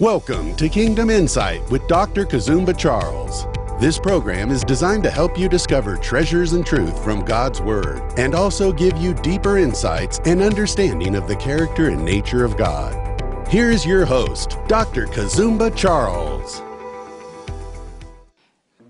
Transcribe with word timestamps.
Welcome 0.00 0.56
to 0.56 0.68
Kingdom 0.68 1.08
Insight 1.08 1.70
with 1.70 1.86
Dr. 1.86 2.26
Kazumba 2.26 2.76
Charles. 2.76 3.46
This 3.80 3.96
program 3.96 4.50
is 4.50 4.64
designed 4.64 5.04
to 5.04 5.10
help 5.10 5.38
you 5.38 5.48
discover 5.48 5.96
treasures 5.96 6.52
and 6.52 6.66
truth 6.66 7.04
from 7.04 7.24
God's 7.24 7.60
Word 7.60 8.02
and 8.18 8.34
also 8.34 8.72
give 8.72 8.96
you 8.96 9.14
deeper 9.14 9.56
insights 9.56 10.18
and 10.24 10.42
understanding 10.42 11.14
of 11.14 11.28
the 11.28 11.36
character 11.36 11.90
and 11.90 12.04
nature 12.04 12.44
of 12.44 12.56
God. 12.56 13.46
Here's 13.46 13.86
your 13.86 14.04
host, 14.04 14.58
Dr. 14.66 15.06
Kazumba 15.06 15.76
Charles. 15.76 16.60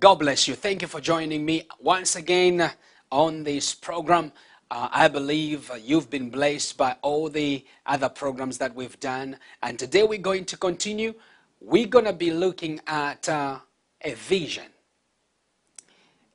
God 0.01 0.15
bless 0.15 0.49
you. 0.49 0.55
Thank 0.55 0.81
you 0.81 0.89
for 0.89 1.03
joining 1.03 1.45
me 1.45 1.69
once 1.81 2.17
again 2.17 2.71
on 3.13 3.45
this 3.45 3.75
program. 3.75 4.33
Uh, 4.71 4.89
I 4.91 5.09
believe 5.09 5.71
you've 5.83 6.09
been 6.09 6.31
blessed 6.31 6.77
by 6.79 6.97
all 7.03 7.29
the 7.29 7.65
other 7.85 8.09
programs 8.09 8.59
that 8.59 8.75
we've 8.75 8.99
done. 8.99 9.37
And 9.63 9.79
today 9.79 10.05
we're 10.05 10.19
going 10.19 10.47
to 10.47 10.57
continue. 10.57 11.15
We're 11.61 11.87
going 11.87 12.07
to 12.07 12.13
be 12.13 12.31
looking 12.31 12.81
at 12.87 13.29
uh, 13.29 13.59
a 14.01 14.15
vision. 14.15 14.65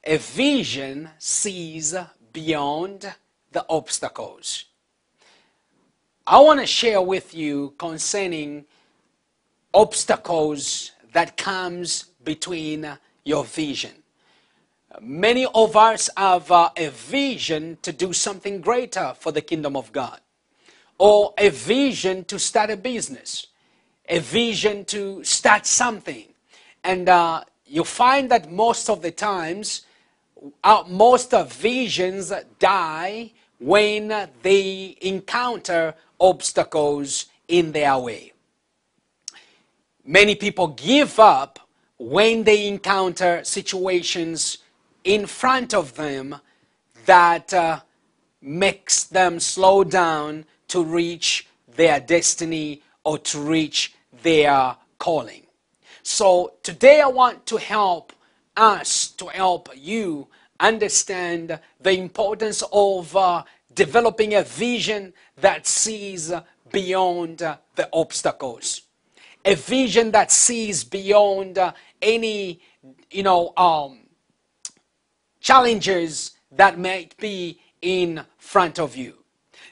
A 0.04 0.18
vision 0.18 1.09
sees 1.18 1.95
beyond 2.31 3.13
the 3.52 3.66
obstacles. 3.68 4.66
I 6.26 6.40
want 6.40 6.59
to 6.59 6.68
share 6.68 7.02
with 7.02 7.34
you 7.34 7.73
concerning 7.80 8.66
obstacles 9.73 10.91
that 11.13 11.35
comes 11.35 12.05
between 12.23 12.98
your 13.26 13.43
vision. 13.43 13.98
Many 14.99 15.45
of 15.45 15.75
us 15.77 16.09
have 16.17 16.52
uh, 16.52 16.71
a 16.75 16.89
vision 16.89 17.77
to 17.84 17.93
do 17.93 18.11
something 18.11 18.59
greater 18.59 19.13
for 19.20 19.31
the 19.31 19.41
kingdom 19.41 19.77
of 19.77 19.91
God, 19.91 20.20
or 20.98 21.34
a 21.38 21.49
vision 21.49 22.25
to 22.25 22.39
start 22.39 22.71
a 22.71 22.77
business, 22.77 23.48
a 24.07 24.20
vision 24.20 24.85
to 24.85 25.23
start 25.23 25.67
something. 25.67 26.25
And 26.84 27.07
uh, 27.07 27.43
you 27.65 27.84
find 27.84 28.31
that 28.31 28.52
most 28.52 28.90
of 28.90 29.04
the 29.04 29.12
times, 29.12 29.85
uh, 30.63 30.84
most 30.87 31.34
of 31.34 31.53
visions 31.53 32.34
die 32.57 33.31
when 33.59 34.29
they 34.41 34.98
encounter 35.01 35.93
obstacles 36.20 37.27
in 37.48 37.74
their 37.74 37.98
way. 37.98 38.34
Many 40.03 40.34
people 40.34 40.70
give 40.70 41.20
up 41.20 41.59
when 41.99 42.43
they 42.43 42.68
encounter 42.68 43.43
situations 43.43 44.59
in 45.10 45.26
front 45.26 45.74
of 45.74 45.96
them 45.96 46.35
that 47.07 47.52
uh, 47.52 47.79
makes 48.43 49.05
them 49.05 49.40
slow 49.40 49.84
down 49.84 50.46
to 50.68 50.84
reach 50.84 51.48
their 51.76 51.99
destiny 51.99 52.84
or 53.04 53.18
to 53.18 53.40
reach 53.40 53.96
their 54.21 54.76
calling. 54.99 55.41
So 56.04 56.54
today 56.62 57.02
I 57.02 57.07
want 57.07 57.48
to 57.48 57.57
help 57.57 58.13
us, 58.55 59.07
to 59.13 59.26
help 59.26 59.70
you 59.76 60.27
understand 60.60 61.60
the 61.82 61.93
importance 61.93 62.63
of 62.71 63.15
uh, 63.15 63.43
developing 63.74 64.35
a 64.35 64.44
vision 64.44 65.13
that 65.38 65.66
sees 65.66 66.31
beyond 66.72 67.40
the 67.40 67.90
obstacles. 67.91 68.84
A 69.44 69.56
vision 69.56 70.12
that 70.12 70.31
sees 70.31 70.84
beyond 70.84 71.57
uh, 71.57 71.72
any, 72.00 72.62
you 73.09 73.24
know, 73.24 73.53
um, 73.57 74.02
challenges 75.40 76.31
that 76.51 76.79
might 76.79 77.16
be 77.18 77.59
in 77.81 78.23
front 78.38 78.79
of 78.79 78.95
you. 78.95 79.16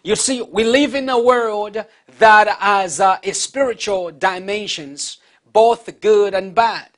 You 0.03 0.15
see, 0.15 0.41
we 0.41 0.63
live 0.63 0.95
in 0.95 1.09
a 1.09 1.19
world 1.19 1.83
that 2.19 2.47
has 2.59 2.99
uh, 2.99 3.17
a 3.23 3.33
spiritual 3.33 4.11
dimensions, 4.11 5.17
both 5.51 5.99
good 5.99 6.33
and 6.33 6.55
bad. 6.55 6.89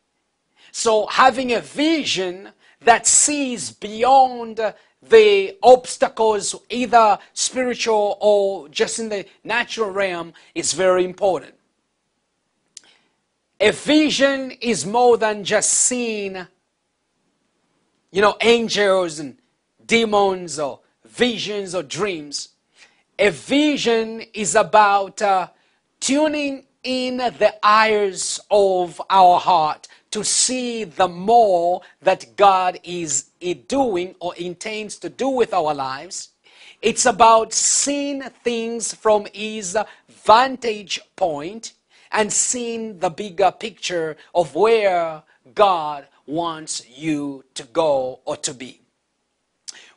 So 0.72 1.08
having 1.08 1.54
a 1.54 1.62
vision 1.62 2.50
that 2.82 3.08
sees 3.08 3.72
beyond 3.72 4.60
the 5.02 5.58
obstacles, 5.64 6.56
either 6.70 7.18
spiritual 7.34 8.18
or 8.20 8.70
just 8.70 9.00
in 9.00 9.10
the 9.10 9.26
natural 9.44 9.90
realm, 9.90 10.34
is 10.54 10.74
very 10.74 11.04
important. 11.06 11.56
A 13.60 13.72
vision 13.72 14.52
is 14.62 14.86
more 14.86 15.18
than 15.18 15.44
just 15.44 15.72
seeing 15.72 16.46
you 18.12 18.22
know, 18.22 18.36
angels 18.42 19.20
and 19.20 19.38
demons 19.86 20.60
or 20.60 20.80
visions 21.06 21.76
or 21.76 21.84
dreams. 21.84 22.50
A 23.18 23.30
vision 23.30 24.22
is 24.34 24.56
about 24.56 25.22
uh, 25.22 25.48
tuning 26.00 26.66
in 26.84 27.18
the 27.18 27.54
eyes 27.62 28.40
of 28.50 29.02
our 29.10 29.40
heart 29.40 29.88
to 30.12 30.24
see 30.24 30.86
the 30.86 31.08
more 31.08 31.82
that 32.02 32.36
God 32.36 32.80
is 32.84 33.26
doing 33.68 34.16
or 34.20 34.34
intends 34.36 34.98
to 34.98 35.10
do 35.10 35.30
with 35.30 35.54
our 35.54 35.74
lives. 35.74 36.30
It's 36.82 37.06
about 37.06 37.54
seeing 37.54 38.22
things 38.44 38.94
from 38.94 39.28
His 39.34 39.78
vantage 40.08 41.02
point 41.16 41.74
and 42.12 42.32
seeing 42.32 43.00
the 43.00 43.10
bigger 43.10 43.52
picture 43.52 44.18
of 44.34 44.56
where 44.56 45.24
God 45.54 46.08
wants 46.26 46.88
you 46.90 47.44
to 47.56 47.64
go 47.64 48.20
or 48.26 48.38
to 48.38 48.54
be. 48.54 48.82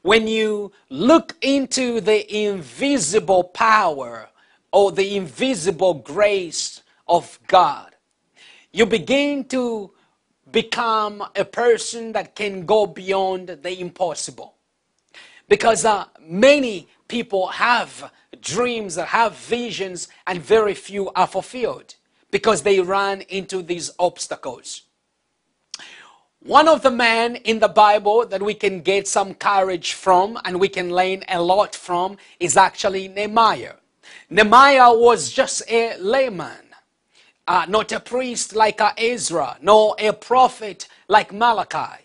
When 0.02 0.26
you 0.26 0.72
look 0.88 1.36
into 1.42 2.00
the 2.00 2.44
invisible 2.44 3.44
power 3.44 4.28
or 4.72 4.92
the 4.92 5.16
invisible 5.16 5.94
grace 5.94 6.82
of 7.06 7.38
God, 7.46 7.94
you 8.72 8.86
begin 8.86 9.44
to 9.46 9.92
become 10.50 11.24
a 11.36 11.44
person 11.44 12.12
that 12.12 12.34
can 12.34 12.66
go 12.66 12.86
beyond 12.86 13.48
the 13.48 13.80
impossible. 13.80 14.54
Because 15.48 15.84
uh, 15.84 16.06
many 16.20 16.88
people 17.06 17.48
have 17.48 18.10
dreams, 18.40 18.96
have 18.96 19.36
visions, 19.36 20.08
and 20.26 20.40
very 20.42 20.74
few 20.74 21.10
are 21.10 21.26
fulfilled 21.26 21.94
because 22.32 22.62
they 22.62 22.81
run 22.81 23.20
into 23.28 23.62
these 23.62 23.93
obstacles. 24.00 24.82
One 26.44 26.66
of 26.66 26.82
the 26.82 26.91
men 26.91 27.37
in 27.37 27.60
the 27.60 27.69
Bible 27.69 28.26
that 28.26 28.43
we 28.43 28.54
can 28.54 28.81
get 28.81 29.06
some 29.06 29.34
courage 29.34 29.93
from 29.93 30.41
and 30.44 30.59
we 30.59 30.69
can 30.69 30.92
learn 30.92 31.22
a 31.28 31.41
lot 31.41 31.76
from 31.76 32.16
is 32.41 32.56
actually 32.56 33.06
Nehemiah. 33.06 33.75
Nehemiah 34.28 34.92
was 34.92 35.31
just 35.31 35.62
a 35.71 35.97
layman, 35.98 36.75
uh, 37.47 37.66
not 37.69 37.92
a 37.92 38.00
priest 38.00 38.56
like 38.56 38.81
Ezra, 38.98 39.56
nor 39.62 39.94
a 40.00 40.12
prophet 40.12 40.88
like 41.06 41.32
Malachi. 41.32 42.01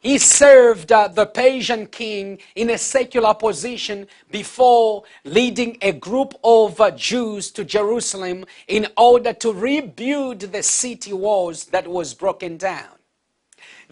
He 0.00 0.16
served 0.16 0.92
uh, 0.92 1.08
the 1.08 1.26
Persian 1.26 1.86
king 1.86 2.38
in 2.54 2.70
a 2.70 2.78
secular 2.78 3.34
position 3.34 4.06
before 4.30 5.04
leading 5.24 5.76
a 5.82 5.92
group 5.92 6.32
of 6.42 6.80
uh, 6.80 6.90
Jews 6.92 7.50
to 7.50 7.64
Jerusalem 7.64 8.46
in 8.66 8.86
order 8.96 9.34
to 9.34 9.52
rebuild 9.52 10.40
the 10.40 10.62
city 10.62 11.12
walls 11.12 11.66
that 11.66 11.86
was 11.86 12.14
broken 12.14 12.56
down. 12.56 12.88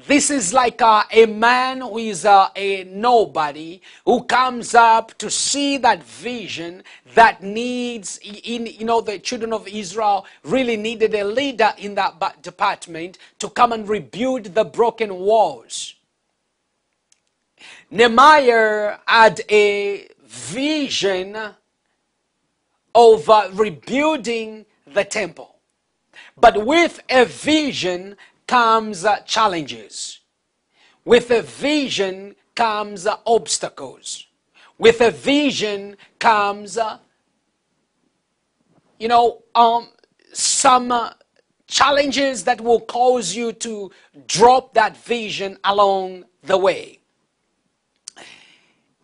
This 0.06 0.30
is 0.30 0.54
like 0.54 0.80
uh, 0.80 1.02
a 1.10 1.26
man 1.26 1.82
who 1.82 1.98
is 1.98 2.24
uh, 2.24 2.48
a 2.56 2.84
nobody 2.84 3.82
who 4.06 4.24
comes 4.24 4.74
up 4.74 5.18
to 5.18 5.28
see 5.28 5.76
that 5.76 6.02
vision 6.04 6.84
that 7.14 7.42
needs, 7.42 8.18
in, 8.22 8.64
you 8.64 8.86
know, 8.86 9.02
the 9.02 9.18
children 9.18 9.52
of 9.52 9.68
Israel 9.68 10.24
really 10.42 10.78
needed 10.78 11.14
a 11.14 11.24
leader 11.24 11.74
in 11.76 11.96
that 11.96 12.42
department 12.42 13.18
to 13.40 13.50
come 13.50 13.72
and 13.72 13.86
rebuild 13.88 14.44
the 14.54 14.64
broken 14.64 15.14
walls. 15.14 15.96
Nehemiah 17.90 18.98
had 19.06 19.40
a 19.50 20.08
vision 20.22 21.36
of 22.94 23.30
uh, 23.30 23.48
rebuilding 23.54 24.66
the 24.86 25.04
temple. 25.04 25.56
But 26.36 26.66
with 26.66 27.00
a 27.08 27.24
vision 27.24 28.16
comes 28.46 29.04
uh, 29.04 29.20
challenges. 29.20 30.20
With 31.04 31.30
a 31.30 31.40
vision 31.40 32.36
comes 32.54 33.06
uh, 33.06 33.16
obstacles. 33.26 34.26
With 34.78 35.00
a 35.00 35.10
vision 35.10 35.96
comes, 36.18 36.78
you 39.00 39.08
know, 39.08 39.42
um, 39.54 39.88
some 40.32 40.92
challenges 41.66 42.44
that 42.44 42.60
will 42.60 42.80
cause 42.80 43.34
you 43.34 43.52
to 43.52 43.90
drop 44.26 44.74
that 44.74 44.96
vision 44.96 45.56
along 45.64 46.26
the 46.42 46.58
way. 46.58 47.00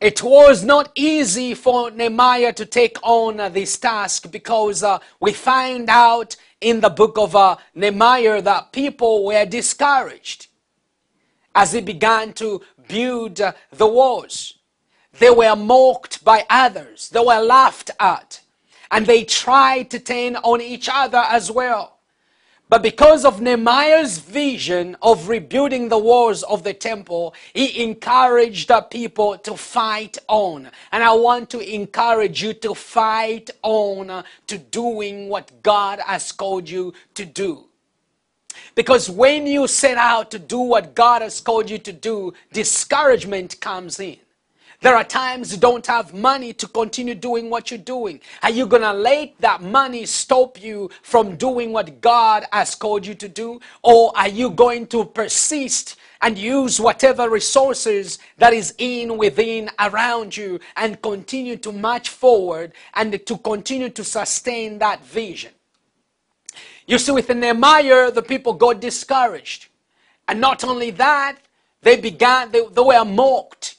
It 0.04 0.22
was 0.22 0.62
not 0.62 0.92
easy 0.94 1.54
for 1.54 1.90
Nehemiah 1.90 2.52
to 2.52 2.66
take 2.66 2.98
on 3.02 3.40
uh, 3.40 3.48
this 3.48 3.78
task 3.78 4.30
because 4.30 4.82
uh, 4.82 4.98
we 5.18 5.32
find 5.32 5.88
out 5.88 6.36
in 6.60 6.80
the 6.80 6.90
book 6.90 7.16
of 7.16 7.34
uh, 7.34 7.56
Nehemiah 7.74 8.42
that 8.42 8.70
people 8.70 9.24
were 9.24 9.46
discouraged 9.46 10.48
as 11.54 11.72
he 11.72 11.80
began 11.80 12.34
to 12.34 12.60
build 12.86 13.40
uh, 13.40 13.54
the 13.72 13.86
walls. 13.86 14.58
They 15.18 15.30
were 15.30 15.56
mocked 15.56 16.22
by 16.22 16.44
others, 16.50 17.08
they 17.08 17.20
were 17.20 17.40
laughed 17.40 17.90
at, 17.98 18.42
and 18.90 19.06
they 19.06 19.24
tried 19.24 19.88
to 19.92 20.00
turn 20.00 20.36
on 20.36 20.60
each 20.60 20.90
other 20.92 21.24
as 21.30 21.50
well. 21.50 21.93
But 22.74 22.82
because 22.82 23.24
of 23.24 23.40
Nehemiah's 23.40 24.18
vision 24.18 24.96
of 25.00 25.28
rebuilding 25.28 25.88
the 25.88 25.96
walls 25.96 26.42
of 26.42 26.64
the 26.64 26.74
temple, 26.74 27.32
he 27.52 27.84
encouraged 27.84 28.66
the 28.66 28.80
people 28.80 29.38
to 29.38 29.56
fight 29.56 30.18
on. 30.26 30.72
And 30.90 31.04
I 31.04 31.12
want 31.12 31.50
to 31.50 31.60
encourage 31.60 32.42
you 32.42 32.52
to 32.52 32.74
fight 32.74 33.48
on 33.62 34.24
to 34.48 34.58
doing 34.58 35.28
what 35.28 35.62
God 35.62 36.00
has 36.00 36.32
called 36.32 36.68
you 36.68 36.92
to 37.14 37.24
do. 37.24 37.66
Because 38.74 39.08
when 39.08 39.46
you 39.46 39.68
set 39.68 39.96
out 39.96 40.32
to 40.32 40.40
do 40.40 40.58
what 40.58 40.96
God 40.96 41.22
has 41.22 41.40
called 41.40 41.70
you 41.70 41.78
to 41.78 41.92
do, 41.92 42.34
discouragement 42.52 43.60
comes 43.60 44.00
in. 44.00 44.16
There 44.84 44.96
are 44.96 45.02
times 45.02 45.50
you 45.50 45.56
don't 45.56 45.86
have 45.86 46.12
money 46.12 46.52
to 46.52 46.68
continue 46.68 47.14
doing 47.14 47.48
what 47.48 47.70
you're 47.70 47.78
doing. 47.78 48.20
Are 48.42 48.50
you 48.50 48.66
going 48.66 48.82
to 48.82 48.92
let 48.92 49.32
that 49.38 49.62
money 49.62 50.04
stop 50.04 50.62
you 50.62 50.90
from 51.00 51.36
doing 51.36 51.72
what 51.72 52.02
God 52.02 52.44
has 52.52 52.74
called 52.74 53.06
you 53.06 53.14
to 53.14 53.26
do? 53.26 53.60
Or 53.82 54.12
are 54.14 54.28
you 54.28 54.50
going 54.50 54.86
to 54.88 55.06
persist 55.06 55.96
and 56.20 56.36
use 56.36 56.78
whatever 56.78 57.30
resources 57.30 58.18
that 58.36 58.52
is 58.52 58.74
in, 58.76 59.16
within, 59.16 59.70
around 59.80 60.36
you 60.36 60.60
and 60.76 61.00
continue 61.00 61.56
to 61.56 61.72
march 61.72 62.10
forward 62.10 62.74
and 62.92 63.24
to 63.26 63.38
continue 63.38 63.88
to 63.88 64.04
sustain 64.04 64.80
that 64.80 65.02
vision? 65.02 65.52
You 66.86 66.98
see, 66.98 67.12
with 67.12 67.30
Nehemiah, 67.30 68.10
the 68.10 68.22
people 68.22 68.52
got 68.52 68.82
discouraged. 68.82 69.68
And 70.28 70.42
not 70.42 70.62
only 70.62 70.90
that, 70.90 71.38
they 71.80 71.98
began, 71.98 72.50
they, 72.50 72.66
they 72.66 72.82
were 72.82 73.04
mocked. 73.06 73.76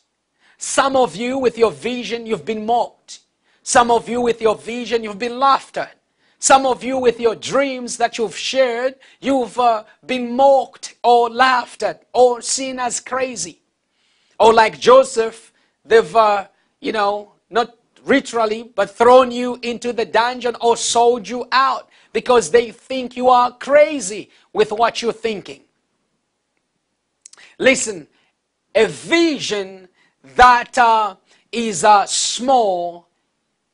Some 0.57 0.95
of 0.95 1.15
you, 1.15 1.37
with 1.37 1.57
your 1.57 1.71
vision, 1.71 2.25
you've 2.25 2.45
been 2.45 2.65
mocked. 2.65 3.19
Some 3.63 3.91
of 3.91 4.07
you, 4.07 4.21
with 4.21 4.41
your 4.41 4.55
vision, 4.55 5.03
you've 5.03 5.19
been 5.19 5.39
laughed 5.39 5.77
at. 5.77 5.99
Some 6.39 6.65
of 6.65 6.83
you, 6.83 6.97
with 6.97 7.19
your 7.19 7.35
dreams 7.35 7.97
that 7.97 8.17
you've 8.17 8.37
shared, 8.37 8.95
you've 9.19 9.59
uh, 9.59 9.83
been 10.05 10.35
mocked 10.35 10.95
or 11.03 11.29
laughed 11.29 11.81
at 11.83 12.05
or 12.13 12.41
seen 12.41 12.79
as 12.79 12.99
crazy. 12.99 13.61
Or 14.39 14.53
like 14.53 14.79
Joseph, 14.79 15.51
they've, 15.83 16.15
uh, 16.15 16.47
you 16.79 16.91
know, 16.91 17.33
not 17.49 17.75
literally, 18.05 18.63
but 18.75 18.91
thrown 18.91 19.31
you 19.31 19.57
into 19.61 19.91
the 19.93 20.05
dungeon 20.05 20.55
or 20.61 20.77
sold 20.77 21.27
you 21.27 21.47
out 21.51 21.89
because 22.13 22.51
they 22.51 22.71
think 22.71 23.17
you 23.17 23.29
are 23.29 23.51
crazy 23.51 24.29
with 24.53 24.71
what 24.71 25.01
you're 25.01 25.13
thinking. 25.13 25.61
Listen, 27.57 28.07
a 28.73 28.85
vision 28.85 29.84
that 30.35 30.77
uh, 30.77 31.15
is 31.51 31.83
uh, 31.83 32.05
small 32.05 33.07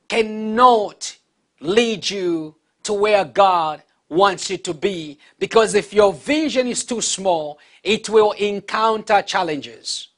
cannot 0.07 1.18
lead 1.62 2.09
you 2.09 2.56
to 2.83 2.94
where 2.94 3.24
God 3.24 3.81
wants 4.09 4.50
you 4.50 4.57
to 4.57 4.74
be. 4.74 5.18
Because 5.39 5.74
if 5.74 5.94
your 5.94 6.13
vision 6.13 6.68
is 6.68 6.83
too 6.83 7.01
small, 7.01 7.59
it 7.83 8.09
will 8.09 8.33
encounter 8.33 9.21
challenges. 9.21 10.09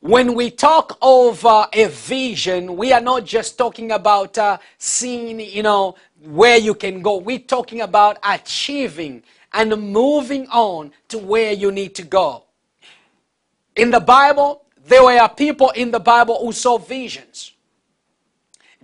When 0.00 0.34
we 0.34 0.50
talk 0.50 0.96
of 1.02 1.44
uh, 1.44 1.66
a 1.72 1.86
vision, 1.86 2.76
we 2.76 2.92
are 2.92 3.00
not 3.00 3.24
just 3.24 3.58
talking 3.58 3.92
about 3.92 4.38
uh, 4.38 4.58
seeing, 4.78 5.40
you 5.40 5.62
know, 5.62 5.96
where 6.22 6.56
you 6.56 6.74
can 6.74 7.02
go. 7.02 7.16
We're 7.16 7.38
talking 7.38 7.80
about 7.80 8.18
achieving 8.22 9.22
and 9.52 9.70
moving 9.92 10.48
on 10.48 10.92
to 11.08 11.18
where 11.18 11.52
you 11.52 11.72
need 11.72 11.94
to 11.96 12.02
go. 12.02 12.44
In 13.78 13.92
the 13.92 14.00
Bible, 14.00 14.64
there 14.86 15.04
were 15.04 15.28
people 15.28 15.70
in 15.70 15.92
the 15.92 16.00
Bible 16.00 16.36
who 16.40 16.50
saw 16.50 16.78
visions. 16.78 17.52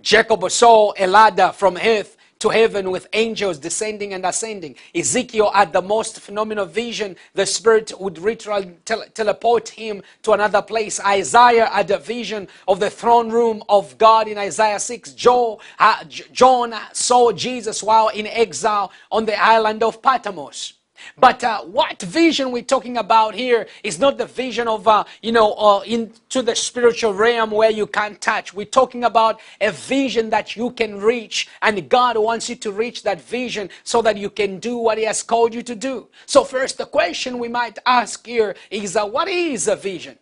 Jacob 0.01 0.49
saw 0.49 0.93
a 0.97 1.05
ladder 1.05 1.51
from 1.53 1.75
earth 1.75 2.15
to 2.39 2.47
heaven 2.47 2.89
with 2.89 3.05
angels 3.11 3.57
descending 3.57 4.13
and 4.13 4.25
ascending. 4.25 4.75
Ezekiel 4.95 5.51
had 5.51 5.73
the 5.73 5.81
most 5.81 6.21
phenomenal 6.21 6.65
vision. 6.65 7.17
The 7.33 7.45
Spirit 7.45 7.91
would 7.99 8.19
literally 8.19 8.77
tele- 8.85 9.09
teleport 9.09 9.67
him 9.67 10.01
to 10.23 10.31
another 10.31 10.61
place. 10.61 11.01
Isaiah 11.01 11.65
had 11.65 11.91
a 11.91 11.97
vision 11.97 12.47
of 12.65 12.79
the 12.79 12.89
throne 12.89 13.29
room 13.29 13.63
of 13.67 13.97
God 13.97 14.29
in 14.29 14.37
Isaiah 14.37 14.79
6. 14.79 15.11
Joe, 15.11 15.59
uh, 15.77 16.05
John 16.05 16.73
saw 16.93 17.33
Jesus 17.33 17.83
while 17.83 18.07
in 18.07 18.27
exile 18.27 18.93
on 19.11 19.25
the 19.25 19.37
island 19.37 19.83
of 19.83 20.01
Patmos. 20.01 20.74
But 21.17 21.43
uh, 21.43 21.61
what 21.63 22.01
vision 22.01 22.51
we're 22.51 22.63
talking 22.63 22.97
about 22.97 23.35
here 23.35 23.67
is 23.83 23.99
not 23.99 24.17
the 24.17 24.25
vision 24.25 24.67
of, 24.67 24.87
uh, 24.87 25.03
you 25.21 25.31
know, 25.31 25.53
uh, 25.53 25.81
into 25.81 26.41
the 26.41 26.55
spiritual 26.55 27.13
realm 27.13 27.51
where 27.51 27.71
you 27.71 27.87
can't 27.87 28.19
touch. 28.19 28.53
We're 28.53 28.65
talking 28.65 29.03
about 29.03 29.39
a 29.61 29.71
vision 29.71 30.29
that 30.31 30.55
you 30.55 30.71
can 30.71 30.99
reach, 30.99 31.47
and 31.61 31.87
God 31.89 32.17
wants 32.17 32.49
you 32.49 32.55
to 32.57 32.71
reach 32.71 33.03
that 33.03 33.21
vision 33.21 33.69
so 33.83 34.01
that 34.01 34.17
you 34.17 34.29
can 34.29 34.59
do 34.59 34.77
what 34.77 34.97
He 34.97 35.05
has 35.05 35.23
called 35.23 35.53
you 35.53 35.63
to 35.63 35.75
do. 35.75 36.07
So, 36.25 36.43
first, 36.43 36.77
the 36.77 36.85
question 36.85 37.39
we 37.39 37.47
might 37.47 37.79
ask 37.85 38.25
here 38.25 38.55
is 38.69 38.95
uh, 38.95 39.05
what 39.05 39.27
is 39.27 39.67
a 39.67 39.75
vision? 39.75 40.17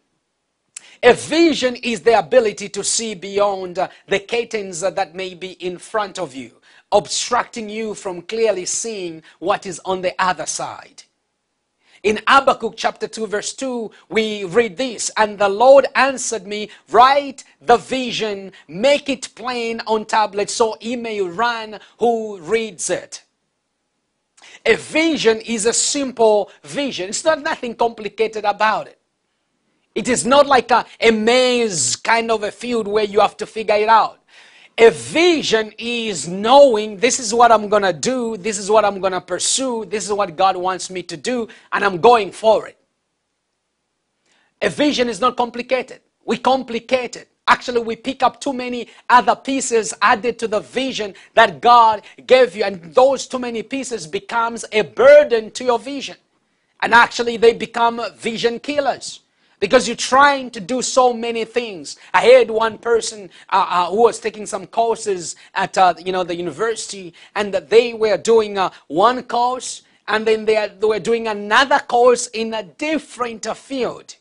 A 1.02 1.14
vision 1.14 1.76
is 1.76 2.02
the 2.02 2.18
ability 2.18 2.70
to 2.70 2.84
see 2.84 3.14
beyond 3.14 3.78
uh, 3.78 3.90
the 4.08 4.20
curtains 4.20 4.80
that 4.80 5.14
may 5.14 5.34
be 5.34 5.52
in 5.52 5.78
front 5.78 6.18
of 6.18 6.34
you 6.34 6.62
obstructing 6.94 7.68
you 7.68 7.94
from 7.94 8.22
clearly 8.22 8.66
seeing 8.66 9.24
what 9.40 9.66
is 9.66 9.82
on 9.84 10.02
the 10.02 10.14
other 10.18 10.46
side. 10.46 11.04
In 12.04 12.20
Habakkuk 12.28 12.74
chapter 12.76 13.08
2, 13.08 13.28
verse 13.28 13.54
2, 13.54 13.90
we 14.10 14.44
read 14.44 14.76
this 14.76 15.10
And 15.16 15.40
the 15.40 15.48
Lord 15.48 15.88
answered 15.96 16.46
me, 16.46 16.70
Write 16.90 17.46
the 17.62 17.78
vision, 17.78 18.52
make 18.68 19.08
it 19.08 19.30
plain 19.36 19.82
on 19.88 20.06
tablets, 20.06 20.54
so 20.54 20.76
he 20.82 20.98
may 20.98 21.22
run 21.22 21.80
who 22.00 22.40
reads 22.40 22.90
it. 22.90 23.24
A 24.66 24.76
vision 24.76 25.40
is 25.42 25.66
a 25.66 25.74
simple 25.74 26.52
vision, 26.64 27.10
it's 27.10 27.24
not 27.24 27.42
nothing 27.42 27.74
complicated 27.74 28.44
about 28.44 28.88
it. 28.88 29.00
It 29.96 30.10
is 30.10 30.26
not 30.26 30.48
like 30.48 30.72
a, 30.72 30.86
a 31.00 31.12
maze 31.12 31.96
kind 31.96 32.32
of 32.32 32.44
a 32.44 32.52
field 32.52 32.88
where 32.88 33.04
you 33.04 33.20
have 33.20 33.38
to 33.38 33.46
figure 33.46 33.76
it 33.76 33.90
out. 33.90 34.20
A 34.78 34.90
vision 34.90 35.72
is 35.78 36.28
knowing 36.28 36.98
this 36.98 37.20
is 37.20 37.34
what 37.34 37.52
I'm 37.52 37.70
going 37.70 37.84
to 37.84 37.94
do, 37.94 38.38
this 38.38 38.58
is 38.58 38.72
what 38.72 38.84
I'm 38.84 39.00
going 39.00 39.14
to 39.14 39.22
pursue, 39.22 39.86
this 39.86 40.06
is 40.06 40.12
what 40.12 40.36
God 40.36 40.58
wants 40.58 40.90
me 40.90 41.04
to 41.04 41.16
do, 41.16 41.48
and 41.72 41.86
I'm 41.86 42.02
going 42.02 42.32
for 42.32 42.68
it. 42.68 42.78
A 44.62 44.70
vision 44.70 45.10
is 45.10 45.22
not 45.22 45.38
complicated. 45.38 46.02
We 46.26 46.38
complicate 46.38 47.18
it. 47.18 47.30
Actually, 47.48 47.82
we 47.82 47.98
pick 47.98 48.24
up 48.24 48.40
too 48.40 48.54
many 48.54 48.88
other 49.10 49.36
pieces 49.36 49.94
added 50.02 50.40
to 50.40 50.48
the 50.48 50.62
vision 50.62 51.14
that 51.36 51.62
God 51.62 52.02
gave 52.26 52.56
you, 52.56 52.64
and 52.64 52.82
those 52.96 53.28
too 53.28 53.40
many 53.40 53.62
pieces 53.62 54.08
becomes 54.08 54.66
a 54.72 54.82
burden 54.82 55.52
to 55.52 55.66
your 55.66 55.78
vision. 55.78 56.16
And 56.82 56.94
actually, 56.94 57.38
they 57.38 57.54
become 57.54 58.02
vision 58.16 58.60
killers 58.60 59.20
because 59.64 59.88
you're 59.88 59.96
trying 59.96 60.52
to 60.52 60.60
do 60.60 60.82
so 60.82 61.14
many 61.14 61.46
things. 61.46 61.96
I 62.14 62.26
heard 62.26 62.52
one 62.52 62.78
person 62.78 63.30
uh, 63.50 63.66
uh, 63.70 63.90
who 63.92 64.02
was 64.02 64.20
taking 64.20 64.46
some 64.46 64.68
courses 64.68 65.38
at 65.54 65.78
uh, 65.78 65.94
you 66.06 66.12
know 66.12 66.26
the 66.26 66.36
university, 66.36 67.14
and 67.34 67.54
that 67.54 67.70
they 67.70 67.94
were 67.94 68.18
doing 68.18 68.58
uh, 68.58 68.72
one 68.88 69.24
course, 69.24 69.84
and 70.10 70.28
then 70.28 70.44
they, 70.44 70.70
they 70.78 70.86
were 70.86 71.00
doing 71.00 71.30
another 71.30 71.80
course 71.80 72.28
in 72.28 72.54
a 72.54 72.64
different 72.64 73.46
field. 73.56 74.18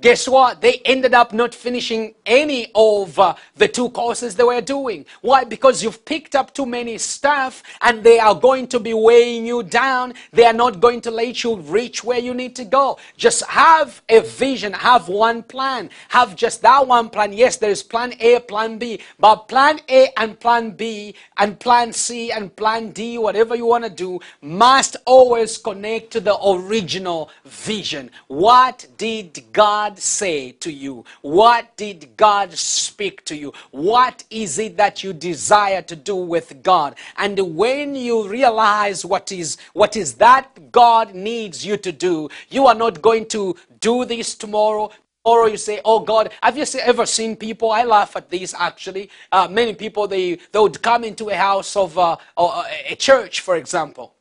Guess 0.00 0.28
what? 0.28 0.62
They 0.62 0.80
ended 0.86 1.12
up 1.12 1.34
not 1.34 1.54
finishing 1.54 2.14
any 2.24 2.70
of 2.74 3.18
uh, 3.18 3.34
the 3.56 3.68
two 3.68 3.90
courses 3.90 4.34
they 4.34 4.44
were 4.44 4.62
doing. 4.62 5.04
Why? 5.20 5.44
Because 5.44 5.82
you've 5.82 6.04
picked 6.06 6.34
up 6.34 6.54
too 6.54 6.64
many 6.64 6.96
stuff 6.96 7.62
and 7.82 8.02
they 8.02 8.18
are 8.18 8.34
going 8.34 8.66
to 8.68 8.80
be 8.80 8.94
weighing 8.94 9.44
you 9.44 9.62
down. 9.62 10.14
They 10.32 10.46
are 10.46 10.54
not 10.54 10.80
going 10.80 11.02
to 11.02 11.10
let 11.10 11.44
you 11.44 11.56
reach 11.56 12.02
where 12.02 12.18
you 12.18 12.32
need 12.32 12.56
to 12.56 12.64
go. 12.64 12.98
Just 13.18 13.44
have 13.46 14.00
a 14.08 14.20
vision, 14.20 14.72
have 14.72 15.08
one 15.08 15.42
plan, 15.42 15.90
have 16.08 16.34
just 16.34 16.62
that 16.62 16.86
one 16.86 17.10
plan. 17.10 17.34
Yes, 17.34 17.56
there 17.56 17.70
is 17.70 17.82
plan 17.82 18.14
A, 18.20 18.40
plan 18.40 18.78
B, 18.78 19.00
but 19.18 19.48
plan 19.48 19.80
A 19.88 20.08
and 20.16 20.38
plan 20.40 20.70
B 20.70 21.14
and 21.36 21.60
plan 21.60 21.92
C 21.92 22.32
and 22.32 22.54
plan 22.56 22.90
D, 22.90 23.18
whatever 23.18 23.54
you 23.54 23.66
want 23.66 23.84
to 23.84 23.90
do, 23.90 24.18
must 24.40 24.96
always 25.04 25.58
connect 25.58 26.10
to 26.12 26.20
the 26.20 26.38
original 26.42 27.28
vision. 27.44 28.10
What 28.28 28.86
did 28.96 29.44
God 29.52 29.89
God 29.90 29.98
say 29.98 30.52
to 30.52 30.70
you? 30.70 31.04
What 31.20 31.76
did 31.76 32.16
God 32.16 32.52
speak 32.52 33.24
to 33.24 33.36
you? 33.36 33.52
What 33.72 34.22
is 34.30 34.58
it 34.58 34.76
that 34.76 35.02
you 35.02 35.12
desire 35.12 35.82
to 35.82 35.96
do 35.96 36.14
with 36.14 36.62
God? 36.62 36.94
And 37.16 37.56
when 37.56 37.96
you 37.96 38.28
realize 38.28 39.04
what 39.04 39.32
is 39.32 39.56
what 39.72 39.96
is 39.96 40.14
that 40.14 40.70
God 40.70 41.14
needs 41.14 41.66
you 41.66 41.76
to 41.78 41.90
do, 41.90 42.28
you 42.50 42.66
are 42.68 42.74
not 42.74 43.02
going 43.02 43.26
to 43.28 43.56
do 43.80 44.04
this 44.04 44.36
tomorrow, 44.36 44.90
or 45.24 45.48
you 45.48 45.56
say, 45.56 45.80
oh 45.84 45.98
God, 45.98 46.30
have 46.40 46.56
you 46.56 46.64
ever 46.82 47.04
seen 47.04 47.34
people? 47.34 47.72
I 47.72 47.82
laugh 47.82 48.14
at 48.14 48.30
this 48.30 48.54
actually. 48.56 49.10
Uh, 49.32 49.48
many 49.50 49.74
people, 49.74 50.06
they, 50.06 50.36
they 50.52 50.58
would 50.60 50.80
come 50.82 51.02
into 51.02 51.30
a 51.30 51.34
house 51.34 51.74
of 51.74 51.98
uh, 51.98 52.16
a 52.36 52.94
church, 52.94 53.40
for 53.40 53.56
example. 53.56 54.14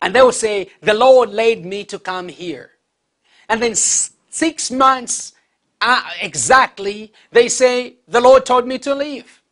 And 0.00 0.14
they 0.14 0.22
will 0.22 0.32
say, 0.32 0.70
the 0.80 0.94
Lord 0.94 1.28
led 1.28 1.66
me 1.66 1.84
to 1.84 1.98
come 1.98 2.28
here. 2.28 2.70
And 3.50 3.62
then 3.62 3.74
six 4.44 4.70
months 4.70 5.32
uh, 5.80 6.02
exactly, 6.20 7.12
they 7.30 7.48
say, 7.48 7.96
The 8.08 8.20
Lord 8.20 8.44
told 8.44 8.66
me 8.66 8.78
to 8.80 8.94
leave. 8.94 9.42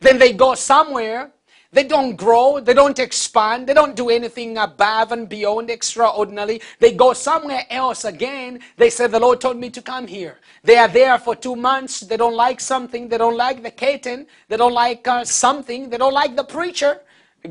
Then 0.00 0.18
they 0.18 0.32
go 0.32 0.54
somewhere, 0.54 1.32
They 1.72 1.84
don't 1.84 2.16
grow, 2.16 2.58
they 2.58 2.74
don't 2.74 2.98
expand, 2.98 3.66
they 3.66 3.74
don't 3.74 3.94
do 3.94 4.10
anything 4.10 4.58
above 4.58 5.12
and 5.12 5.28
beyond 5.28 5.70
extraordinarily. 5.70 6.60
They 6.80 6.92
go 7.04 7.12
somewhere 7.12 7.64
else 7.70 8.04
again. 8.04 8.60
They 8.76 8.90
say, 8.90 9.06
The 9.06 9.20
Lord 9.20 9.40
told 9.40 9.58
me 9.58 9.70
to 9.70 9.82
come 9.82 10.06
here. 10.08 10.38
They 10.64 10.78
are 10.78 10.88
there 10.88 11.18
for 11.18 11.36
two 11.36 11.56
months. 11.56 12.00
They 12.00 12.16
don't 12.16 12.34
like 12.46 12.60
something. 12.60 13.08
They 13.08 13.18
don't 13.18 13.36
like 13.36 13.62
the 13.62 13.70
curtain. 13.70 14.26
They 14.48 14.56
don't 14.56 14.74
like 14.74 15.06
uh, 15.06 15.24
something. 15.24 15.90
They 15.90 15.98
don't 15.98 16.18
like 16.22 16.34
the 16.34 16.48
preacher. 16.56 17.00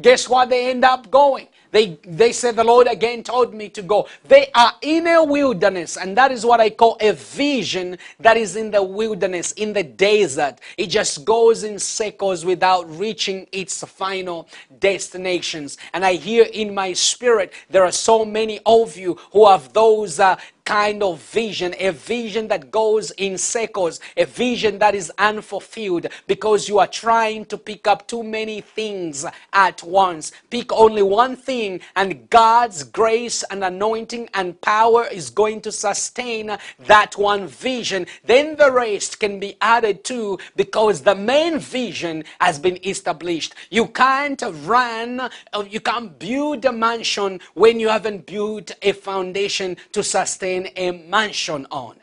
Guess 0.01 0.27
what? 0.29 0.49
They 0.49 0.69
end 0.69 0.83
up 0.83 1.09
going. 1.09 1.47
They, 1.71 1.99
they 2.03 2.31
said, 2.31 2.55
The 2.55 2.63
Lord 2.63 2.87
again 2.87 3.23
told 3.23 3.53
me 3.53 3.69
to 3.69 3.81
go. 3.81 4.07
They 4.27 4.49
are 4.55 4.73
in 4.81 5.07
a 5.07 5.23
wilderness, 5.23 5.97
and 5.97 6.17
that 6.17 6.31
is 6.31 6.45
what 6.45 6.59
I 6.59 6.69
call 6.69 6.97
a 6.99 7.13
vision 7.13 7.97
that 8.19 8.37
is 8.37 8.55
in 8.55 8.71
the 8.71 8.81
wilderness, 8.81 9.51
in 9.53 9.73
the 9.73 9.83
desert. 9.83 10.59
It 10.77 10.87
just 10.87 11.25
goes 11.25 11.63
in 11.63 11.77
circles 11.79 12.45
without 12.45 12.89
reaching 12.97 13.47
its 13.51 13.83
final 13.83 14.47
destinations. 14.79 15.77
And 15.93 16.03
I 16.03 16.13
hear 16.13 16.45
in 16.51 16.73
my 16.73 16.93
spirit, 16.93 17.53
there 17.69 17.83
are 17.83 17.91
so 17.91 18.25
many 18.25 18.59
of 18.65 18.97
you 18.97 19.19
who 19.31 19.47
have 19.47 19.71
those 19.73 20.19
uh, 20.19 20.37
kind 20.69 21.01
of 21.01 21.19
vision, 21.19 21.73
a 21.79 21.89
vision 21.89 22.47
that 22.47 22.69
goes 22.69 23.09
in 23.17 23.39
circles, 23.39 23.99
a 24.15 24.23
vision 24.23 24.77
that 24.77 24.93
is 24.93 25.11
unfulfilled 25.17 26.05
because 26.27 26.69
you 26.69 26.77
are 26.77 26.85
trying 26.85 27.43
to 27.43 27.57
pick 27.57 27.87
up 27.87 28.07
too 28.07 28.21
many 28.21 28.61
things 28.61 29.25
at 29.51 29.81
once. 29.81 30.31
Pick 30.51 30.71
only 30.71 31.01
one 31.01 31.35
thing, 31.35 31.79
and 31.95 32.29
God's 32.29 32.83
grace 32.83 33.41
and 33.49 33.63
anointing 33.63 34.29
and 34.35 34.61
power 34.61 35.07
is 35.11 35.31
going 35.31 35.59
to 35.61 35.71
sustain 35.71 36.55
that 36.85 37.17
one 37.17 37.47
vision. 37.47 38.05
Then 38.25 38.55
the 38.55 38.71
rest 38.71 39.19
can 39.19 39.39
be 39.39 39.57
added 39.61 40.03
to 40.03 40.37
because 40.55 41.01
the 41.01 41.15
main 41.15 41.57
vision 41.57 42.25
has 42.39 42.59
been 42.59 42.77
established. 42.85 43.55
You 43.71 43.87
can't 43.87 44.43
run, 44.65 45.19
uh, 45.19 45.63
you 45.67 45.79
can't 45.79 46.19
build 46.19 46.63
a 46.65 46.71
mansion 46.71 47.39
when 47.55 47.79
you 47.79 47.89
haven't 47.89 48.27
built 48.27 48.71
a 48.83 48.91
foundation 48.91 49.75
to 49.93 50.03
sustain 50.03 50.58
a 50.75 50.91
mansion 50.91 51.65
on. 51.71 51.95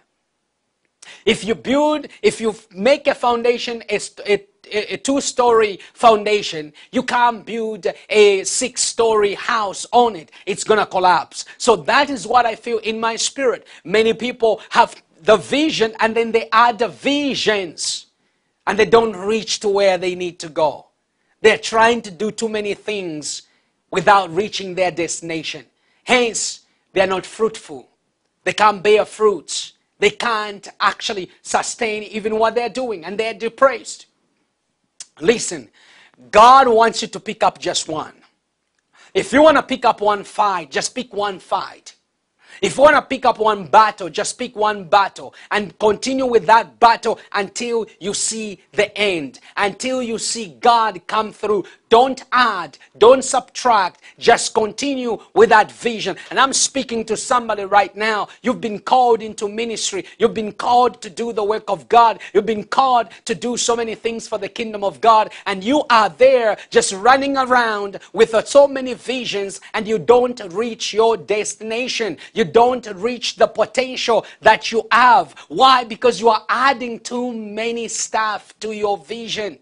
If 1.25 1.45
you 1.45 1.55
build, 1.55 2.07
if 2.23 2.41
you 2.41 2.55
make 2.73 3.07
a 3.07 3.15
foundation, 3.15 3.83
a, 3.89 4.01
a, 4.27 4.95
a 4.95 4.97
two 4.97 5.21
story 5.21 5.79
foundation, 5.93 6.73
you 6.93 7.03
can't 7.03 7.45
build 7.45 7.87
a 8.09 8.45
six 8.45 8.83
story 8.83 9.35
house 9.35 9.87
on 9.93 10.17
it. 10.17 10.31
It's 10.47 10.65
going 10.65 10.81
to 10.81 10.87
collapse. 10.87 11.45
So 11.59 11.77
that 11.77 12.11
is 12.11 12.27
what 12.27 12.47
I 12.47 12.55
feel 12.55 12.79
in 12.79 12.99
my 13.01 13.17
spirit. 13.17 13.67
Many 13.85 14.15
people 14.15 14.61
have 14.71 15.01
the 15.23 15.37
vision 15.37 15.95
and 16.01 16.15
then 16.17 16.33
they 16.33 16.49
add 16.51 16.79
the 16.79 16.89
visions 16.89 18.07
and 18.67 18.79
they 18.79 18.87
don't 18.87 19.17
reach 19.17 19.61
to 19.61 19.69
where 19.69 19.99
they 19.99 20.15
need 20.15 20.39
to 20.41 20.49
go. 20.49 20.87
They're 21.41 21.59
trying 21.59 22.03
to 22.03 22.11
do 22.11 22.31
too 22.31 22.49
many 22.49 22.75
things 22.75 23.43
without 23.91 24.35
reaching 24.35 24.75
their 24.75 24.91
destination. 24.91 25.65
Hence, 26.05 26.61
they're 26.93 27.07
not 27.07 27.27
fruitful. 27.27 27.89
They 28.47 28.53
can't 28.53 28.81
bear 28.81 29.05
fruits. 29.05 29.73
They 29.99 30.11
can't 30.11 30.69
actually 30.79 31.33
sustain 31.43 32.05
even 32.05 32.39
what 32.39 32.55
they're 32.55 32.69
doing, 32.69 33.05
and 33.05 33.19
they're 33.19 33.35
depressed. 33.35 34.07
Listen, 35.21 35.69
God 36.31 36.69
wants 36.69 37.03
you 37.03 37.09
to 37.09 37.19
pick 37.19 37.43
up 37.43 37.59
just 37.59 37.89
one. 37.89 38.15
If 39.13 39.33
you 39.33 39.43
want 39.43 39.57
to 39.57 39.65
pick 39.65 39.85
up 39.85 40.01
one 40.01 40.23
fight, 40.23 40.71
just 40.71 40.95
pick 40.95 41.13
one 41.13 41.41
fight. 41.41 41.96
If 42.63 42.77
you 42.77 42.83
want 42.83 42.97
to 42.97 43.03
pick 43.03 43.25
up 43.25 43.39
one 43.39 43.67
battle, 43.67 44.09
just 44.09 44.39
pick 44.39 44.57
one 44.57 44.85
battle 44.85 45.35
and 45.51 45.79
continue 45.79 46.27
with 46.27 46.47
that 46.47 46.79
battle 46.81 47.19
until 47.33 47.87
you 48.01 48.15
see 48.15 48.61
the 48.73 48.97
end, 48.97 49.41
until 49.57 50.03
you 50.03 50.19
see 50.19 50.57
God 50.61 51.07
come 51.07 51.33
through. 51.33 51.65
Don't 51.89 52.25
add, 52.33 52.79
don't 52.99 53.23
subtract, 53.23 54.01
just 54.19 54.55
continue 54.55 55.19
with 55.35 55.51
that 55.51 55.71
vision. 55.71 56.17
And 56.31 56.41
I'm 56.41 56.53
speaking 56.53 57.05
to 57.05 57.17
somebody 57.17 57.65
right 57.65 57.95
now. 57.95 58.27
You've 58.43 58.61
been 58.61 58.81
called 58.81 59.23
into 59.23 59.49
ministry, 59.49 60.05
you've 60.19 60.35
been 60.35 60.53
called 60.53 61.01
to 61.03 61.11
do 61.11 61.33
the 61.33 61.45
work 61.45 61.65
of 61.69 61.89
God, 61.89 62.19
you've 62.35 62.47
been 62.47 62.65
called 62.65 63.09
to 63.27 63.37
do 63.37 63.57
so 63.57 63.77
many 63.77 63.95
things 63.95 64.27
for 64.27 64.37
the 64.37 64.49
kingdom 64.49 64.83
of 64.83 65.01
God, 65.01 65.33
and 65.47 65.63
you 65.63 65.85
are 65.89 66.09
there 66.09 66.57
just 66.71 66.93
running 66.93 67.37
around 67.37 68.01
with 68.13 68.35
so 68.47 68.67
many 68.67 68.95
visions, 68.95 69.61
and 69.75 69.87
you 69.87 69.99
don't 69.99 70.41
reach 70.53 70.93
your 70.93 71.17
destination. 71.17 72.19
You 72.35 72.45
don't 72.47 72.87
reach 72.95 73.37
the 73.37 73.47
potential 73.47 74.25
that 74.41 74.73
you 74.73 74.87
have. 74.91 75.35
Why? 75.49 75.85
Because 75.85 76.21
you 76.21 76.29
are 76.29 76.45
adding 76.49 77.01
too 77.01 77.33
many 77.33 77.89
stuff 77.89 78.55
to 78.61 78.73
your 78.73 78.99
vision. 78.99 79.59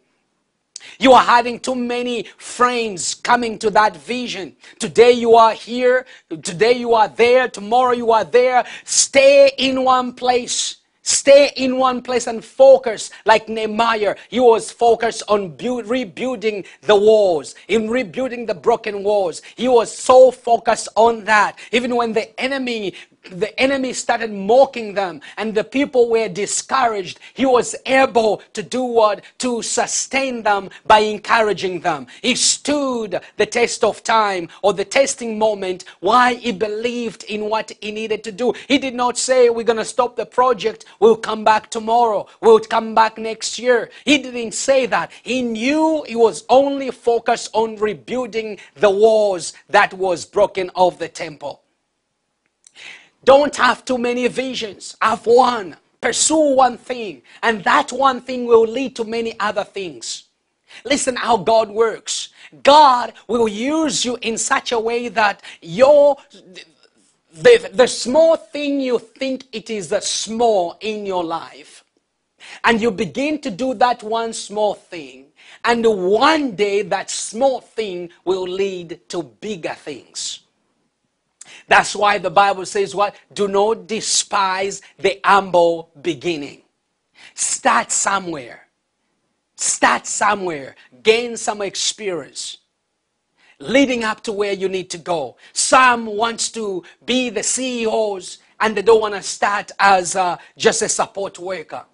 You 0.98 1.12
are 1.12 1.22
having 1.22 1.60
too 1.60 1.74
many 1.74 2.24
frames 2.36 3.14
coming 3.14 3.58
to 3.60 3.70
that 3.70 3.96
vision. 3.96 4.56
Today 4.78 5.12
you 5.12 5.34
are 5.34 5.52
here, 5.52 6.06
today 6.42 6.72
you 6.72 6.94
are 6.94 7.08
there, 7.08 7.48
tomorrow 7.48 7.92
you 7.92 8.12
are 8.12 8.24
there. 8.24 8.64
Stay 8.84 9.50
in 9.58 9.84
one 9.84 10.12
place. 10.12 10.76
Stay 11.06 11.52
in 11.56 11.76
one 11.76 12.00
place 12.00 12.26
and 12.26 12.42
focus 12.42 13.10
like 13.26 13.46
Nehemiah. 13.46 14.16
He 14.30 14.40
was 14.40 14.70
focused 14.70 15.22
on 15.28 15.50
build, 15.50 15.86
rebuilding 15.86 16.64
the 16.80 16.96
walls, 16.96 17.54
in 17.68 17.90
rebuilding 17.90 18.46
the 18.46 18.54
broken 18.54 19.04
walls. 19.04 19.42
He 19.54 19.68
was 19.68 19.94
so 19.94 20.30
focused 20.30 20.88
on 20.96 21.24
that. 21.24 21.58
Even 21.72 21.94
when 21.94 22.14
the 22.14 22.40
enemy 22.40 22.94
the 23.30 23.58
enemy 23.60 23.92
started 23.92 24.32
mocking 24.32 24.94
them 24.94 25.20
and 25.36 25.54
the 25.54 25.64
people 25.64 26.10
were 26.10 26.28
discouraged, 26.28 27.20
he 27.32 27.46
was 27.46 27.74
able 27.86 28.42
to 28.52 28.62
do 28.62 28.82
what? 28.82 29.22
To 29.38 29.62
sustain 29.62 30.42
them 30.42 30.70
by 30.86 31.00
encouraging 31.00 31.80
them. 31.80 32.06
He 32.22 32.34
stood 32.34 33.20
the 33.36 33.46
test 33.46 33.84
of 33.84 34.02
time 34.02 34.48
or 34.62 34.72
the 34.72 34.84
testing 34.84 35.38
moment 35.38 35.84
why 36.00 36.34
he 36.34 36.52
believed 36.52 37.24
in 37.24 37.48
what 37.48 37.72
he 37.80 37.90
needed 37.92 38.24
to 38.24 38.32
do. 38.32 38.52
He 38.68 38.78
did 38.78 38.94
not 38.94 39.18
say, 39.18 39.50
We're 39.50 39.64
going 39.64 39.78
to 39.78 39.84
stop 39.84 40.16
the 40.16 40.26
project, 40.26 40.84
we'll 41.00 41.16
come 41.16 41.44
back 41.44 41.70
tomorrow, 41.70 42.26
we'll 42.40 42.60
come 42.60 42.94
back 42.94 43.18
next 43.18 43.58
year. 43.58 43.90
He 44.04 44.18
didn't 44.18 44.52
say 44.52 44.86
that. 44.86 45.10
He 45.22 45.42
knew 45.42 46.04
he 46.06 46.16
was 46.16 46.44
only 46.48 46.90
focused 46.90 47.50
on 47.52 47.76
rebuilding 47.76 48.58
the 48.76 48.90
walls 48.90 49.52
that 49.68 49.92
was 49.94 50.24
broken 50.24 50.70
of 50.74 50.98
the 50.98 51.08
temple. 51.08 51.63
Don't 53.24 53.56
have 53.56 53.84
too 53.84 53.98
many 53.98 54.28
visions. 54.28 54.96
Have 55.00 55.26
one. 55.26 55.76
Pursue 56.00 56.54
one 56.56 56.76
thing. 56.78 57.22
And 57.42 57.64
that 57.64 57.92
one 57.92 58.20
thing 58.20 58.46
will 58.46 58.66
lead 58.66 58.94
to 58.96 59.04
many 59.04 59.38
other 59.40 59.64
things. 59.64 60.24
Listen 60.84 61.16
how 61.16 61.36
God 61.38 61.70
works. 61.70 62.30
God 62.62 63.12
will 63.28 63.48
use 63.48 64.04
you 64.04 64.18
in 64.22 64.36
such 64.36 64.72
a 64.72 64.78
way 64.78 65.08
that 65.08 65.42
your 65.62 66.16
the, 67.32 67.68
the 67.72 67.86
small 67.88 68.36
thing 68.36 68.80
you 68.80 68.98
think 68.98 69.44
it 69.52 69.68
is 69.68 69.88
the 69.88 70.00
small 70.00 70.76
in 70.80 71.04
your 71.04 71.24
life 71.24 71.84
and 72.62 72.80
you 72.80 72.90
begin 72.90 73.40
to 73.40 73.50
do 73.50 73.74
that 73.74 74.02
one 74.04 74.32
small 74.32 74.74
thing 74.74 75.26
and 75.64 75.84
one 75.84 76.54
day 76.54 76.82
that 76.82 77.10
small 77.10 77.60
thing 77.60 78.08
will 78.24 78.44
lead 78.44 79.00
to 79.08 79.22
bigger 79.22 79.74
things 79.74 80.43
that's 81.66 81.96
why 81.96 82.18
the 82.18 82.30
Bible 82.30 82.66
says 82.66 82.94
what? 82.94 83.16
Do 83.32 83.48
not 83.48 83.86
despise 83.86 84.82
the 84.98 85.20
humble 85.24 85.90
beginning. 86.00 86.62
Start 87.34 87.90
somewhere. 87.90 88.66
Start 89.56 90.06
somewhere. 90.06 90.74
Gain 91.02 91.36
some 91.36 91.62
experience. 91.62 92.58
Leading 93.60 94.04
up 94.04 94.22
to 94.24 94.32
where 94.32 94.52
you 94.52 94.68
need 94.68 94.90
to 94.90 94.98
go. 94.98 95.36
Some 95.52 96.06
wants 96.06 96.50
to 96.52 96.82
be 97.06 97.30
the 97.30 97.42
CEOs 97.42 98.38
and 98.60 98.76
they 98.76 98.82
don't 98.82 99.00
want 99.00 99.14
to 99.14 99.22
start 99.22 99.70
as 99.78 100.16
uh, 100.16 100.36
just 100.56 100.82
a 100.82 100.88
support 100.88 101.38
worker. 101.38 101.84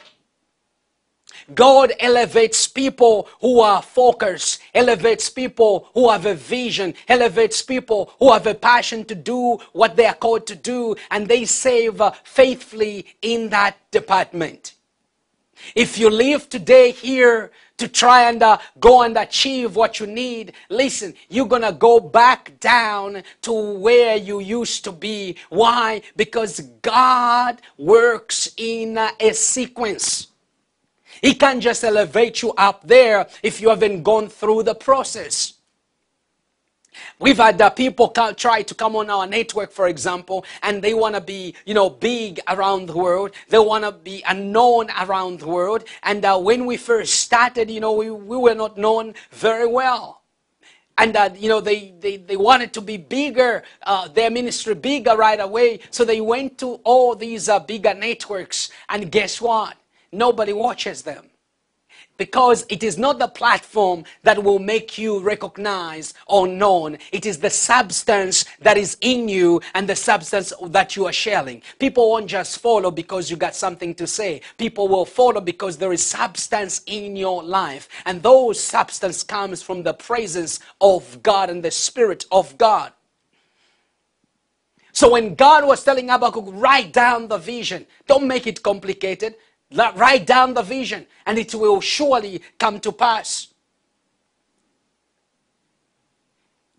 God 1.54 1.92
elevates 2.00 2.66
people 2.66 3.28
who 3.40 3.60
are 3.60 3.82
focused, 3.82 4.60
elevates 4.74 5.30
people 5.30 5.88
who 5.94 6.10
have 6.10 6.26
a 6.26 6.34
vision, 6.34 6.94
elevates 7.08 7.62
people 7.62 8.12
who 8.18 8.32
have 8.32 8.46
a 8.46 8.54
passion 8.54 9.04
to 9.06 9.14
do 9.14 9.58
what 9.72 9.96
they 9.96 10.06
are 10.06 10.14
called 10.14 10.46
to 10.48 10.56
do, 10.56 10.96
and 11.10 11.28
they 11.28 11.44
save 11.44 12.00
uh, 12.00 12.12
faithfully 12.24 13.06
in 13.22 13.48
that 13.50 13.76
department. 13.90 14.74
If 15.74 15.98
you 15.98 16.10
live 16.10 16.48
today 16.48 16.90
here 16.90 17.50
to 17.76 17.88
try 17.88 18.28
and 18.28 18.42
uh, 18.42 18.58
go 18.78 19.02
and 19.02 19.16
achieve 19.16 19.76
what 19.76 20.00
you 20.00 20.06
need, 20.06 20.52
listen, 20.68 21.14
you're 21.28 21.46
going 21.46 21.62
to 21.62 21.72
go 21.72 22.00
back 22.00 22.58
down 22.60 23.22
to 23.42 23.52
where 23.52 24.16
you 24.16 24.40
used 24.40 24.84
to 24.84 24.92
be. 24.92 25.36
Why? 25.48 26.02
Because 26.16 26.60
God 26.82 27.60
works 27.78 28.50
in 28.56 28.98
uh, 28.98 29.10
a 29.20 29.32
sequence. 29.32 30.29
He 31.22 31.34
can't 31.34 31.62
just 31.62 31.84
elevate 31.84 32.42
you 32.42 32.52
up 32.56 32.86
there 32.86 33.26
if 33.42 33.60
you 33.60 33.70
haven't 33.70 34.02
gone 34.02 34.28
through 34.28 34.64
the 34.64 34.74
process. 34.74 35.54
We've 37.20 37.36
had 37.38 37.60
uh, 37.62 37.70
people 37.70 38.08
try 38.10 38.62
to 38.62 38.74
come 38.74 38.96
on 38.96 39.10
our 39.10 39.26
network, 39.26 39.72
for 39.72 39.88
example, 39.88 40.44
and 40.62 40.82
they 40.82 40.94
want 40.94 41.14
to 41.14 41.20
be, 41.20 41.54
you 41.66 41.74
know, 41.74 41.90
big 41.90 42.40
around 42.48 42.86
the 42.86 42.96
world. 42.96 43.32
They 43.48 43.58
want 43.58 43.84
to 43.84 43.92
be 43.92 44.22
unknown 44.28 44.90
around 45.00 45.40
the 45.40 45.48
world. 45.48 45.84
And 46.02 46.24
uh, 46.24 46.38
when 46.38 46.66
we 46.66 46.76
first 46.76 47.16
started, 47.16 47.70
you 47.70 47.80
know, 47.80 47.92
we, 47.92 48.10
we 48.10 48.36
were 48.36 48.54
not 48.54 48.78
known 48.78 49.14
very 49.30 49.66
well. 49.66 50.18
and 50.98 51.16
uh, 51.16 51.30
you 51.36 51.48
know 51.48 51.60
they, 51.60 51.94
they, 52.00 52.18
they 52.18 52.36
wanted 52.36 52.72
to 52.74 52.80
be 52.80 52.96
bigger 52.98 53.62
uh, 53.84 54.08
their 54.08 54.30
ministry 54.30 54.74
bigger 54.74 55.16
right 55.16 55.40
away 55.40 55.80
so 55.90 56.04
they 56.04 56.20
went 56.20 56.58
to 56.58 56.74
all 56.84 57.16
these 57.16 57.48
uh, 57.48 57.58
bigger 57.60 57.94
networks 57.94 58.70
and 58.90 59.10
guess 59.10 59.40
what 59.40 59.76
nobody 60.12 60.52
watches 60.52 61.02
them 61.02 61.30
because 62.20 62.66
it 62.68 62.82
is 62.82 62.98
not 62.98 63.18
the 63.18 63.28
platform 63.28 64.04
that 64.24 64.44
will 64.44 64.58
make 64.58 64.98
you 64.98 65.20
recognized 65.20 66.14
or 66.26 66.46
known. 66.46 66.98
It 67.12 67.24
is 67.24 67.38
the 67.38 67.48
substance 67.48 68.44
that 68.60 68.76
is 68.76 68.98
in 69.00 69.26
you 69.26 69.62
and 69.74 69.88
the 69.88 69.96
substance 69.96 70.52
that 70.66 70.96
you 70.96 71.06
are 71.06 71.14
sharing. 71.14 71.62
People 71.78 72.10
won't 72.10 72.26
just 72.26 72.58
follow 72.58 72.90
because 72.90 73.30
you 73.30 73.38
got 73.38 73.54
something 73.54 73.94
to 73.94 74.06
say. 74.06 74.42
People 74.58 74.86
will 74.86 75.06
follow 75.06 75.40
because 75.40 75.78
there 75.78 75.94
is 75.94 76.04
substance 76.04 76.82
in 76.84 77.16
your 77.16 77.42
life. 77.42 77.88
And 78.04 78.22
those 78.22 78.60
substance 78.60 79.22
comes 79.22 79.62
from 79.62 79.82
the 79.82 79.94
presence 79.94 80.60
of 80.82 81.22
God 81.22 81.48
and 81.48 81.62
the 81.62 81.70
Spirit 81.70 82.26
of 82.30 82.58
God. 82.58 82.92
So 84.92 85.12
when 85.12 85.34
God 85.36 85.66
was 85.66 85.82
telling 85.82 86.08
Habakkuk, 86.08 86.46
write 86.48 86.92
down 86.92 87.28
the 87.28 87.38
vision, 87.38 87.86
don't 88.06 88.26
make 88.26 88.46
it 88.46 88.62
complicated. 88.62 89.36
Write 89.72 90.26
down 90.26 90.54
the 90.54 90.62
vision 90.62 91.06
and 91.26 91.38
it 91.38 91.54
will 91.54 91.80
surely 91.80 92.42
come 92.58 92.80
to 92.80 92.92
pass. 92.92 93.48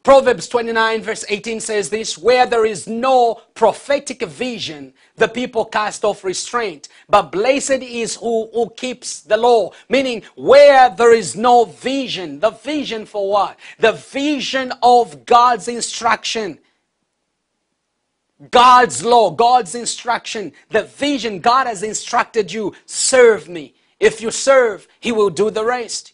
Proverbs 0.03 0.47
29 0.47 1.03
verse 1.03 1.23
18 1.29 1.59
says 1.59 1.89
this, 1.89 2.17
where 2.17 2.47
there 2.47 2.65
is 2.65 2.87
no 2.87 3.35
prophetic 3.53 4.23
vision, 4.23 4.93
the 5.15 5.27
people 5.27 5.63
cast 5.63 6.03
off 6.03 6.23
restraint. 6.23 6.89
But 7.07 7.31
blessed 7.31 7.83
is 7.83 8.15
who, 8.15 8.49
who 8.51 8.71
keeps 8.71 9.21
the 9.21 9.37
law. 9.37 9.69
Meaning, 9.89 10.23
where 10.35 10.89
there 10.89 11.13
is 11.13 11.35
no 11.35 11.65
vision. 11.65 12.39
The 12.39 12.49
vision 12.49 13.05
for 13.05 13.29
what? 13.29 13.59
The 13.77 13.91
vision 13.91 14.73
of 14.81 15.25
God's 15.27 15.67
instruction. 15.67 16.57
God's 18.49 19.05
law, 19.05 19.29
God's 19.29 19.75
instruction, 19.75 20.51
the 20.69 20.83
vision 20.83 21.39
God 21.39 21.67
has 21.67 21.83
instructed 21.83 22.51
you, 22.51 22.73
serve 22.85 23.47
me. 23.47 23.75
If 23.99 24.19
you 24.21 24.31
serve, 24.31 24.87
He 24.99 25.11
will 25.11 25.29
do 25.29 25.51
the 25.51 25.63
rest. 25.63 26.13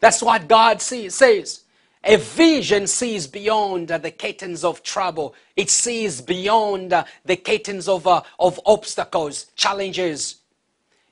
That's 0.00 0.22
what 0.22 0.48
God 0.48 0.80
sees, 0.80 1.14
says. 1.14 1.64
A 2.04 2.16
vision 2.16 2.86
sees 2.86 3.26
beyond 3.26 3.90
uh, 3.90 3.98
the 3.98 4.12
curtains 4.12 4.64
of 4.64 4.82
trouble. 4.82 5.34
It 5.56 5.68
sees 5.68 6.20
beyond 6.20 6.92
uh, 6.92 7.04
the 7.24 7.36
curtains 7.36 7.88
of, 7.88 8.06
uh, 8.06 8.22
of 8.38 8.60
obstacles, 8.64 9.46
challenges. 9.56 10.36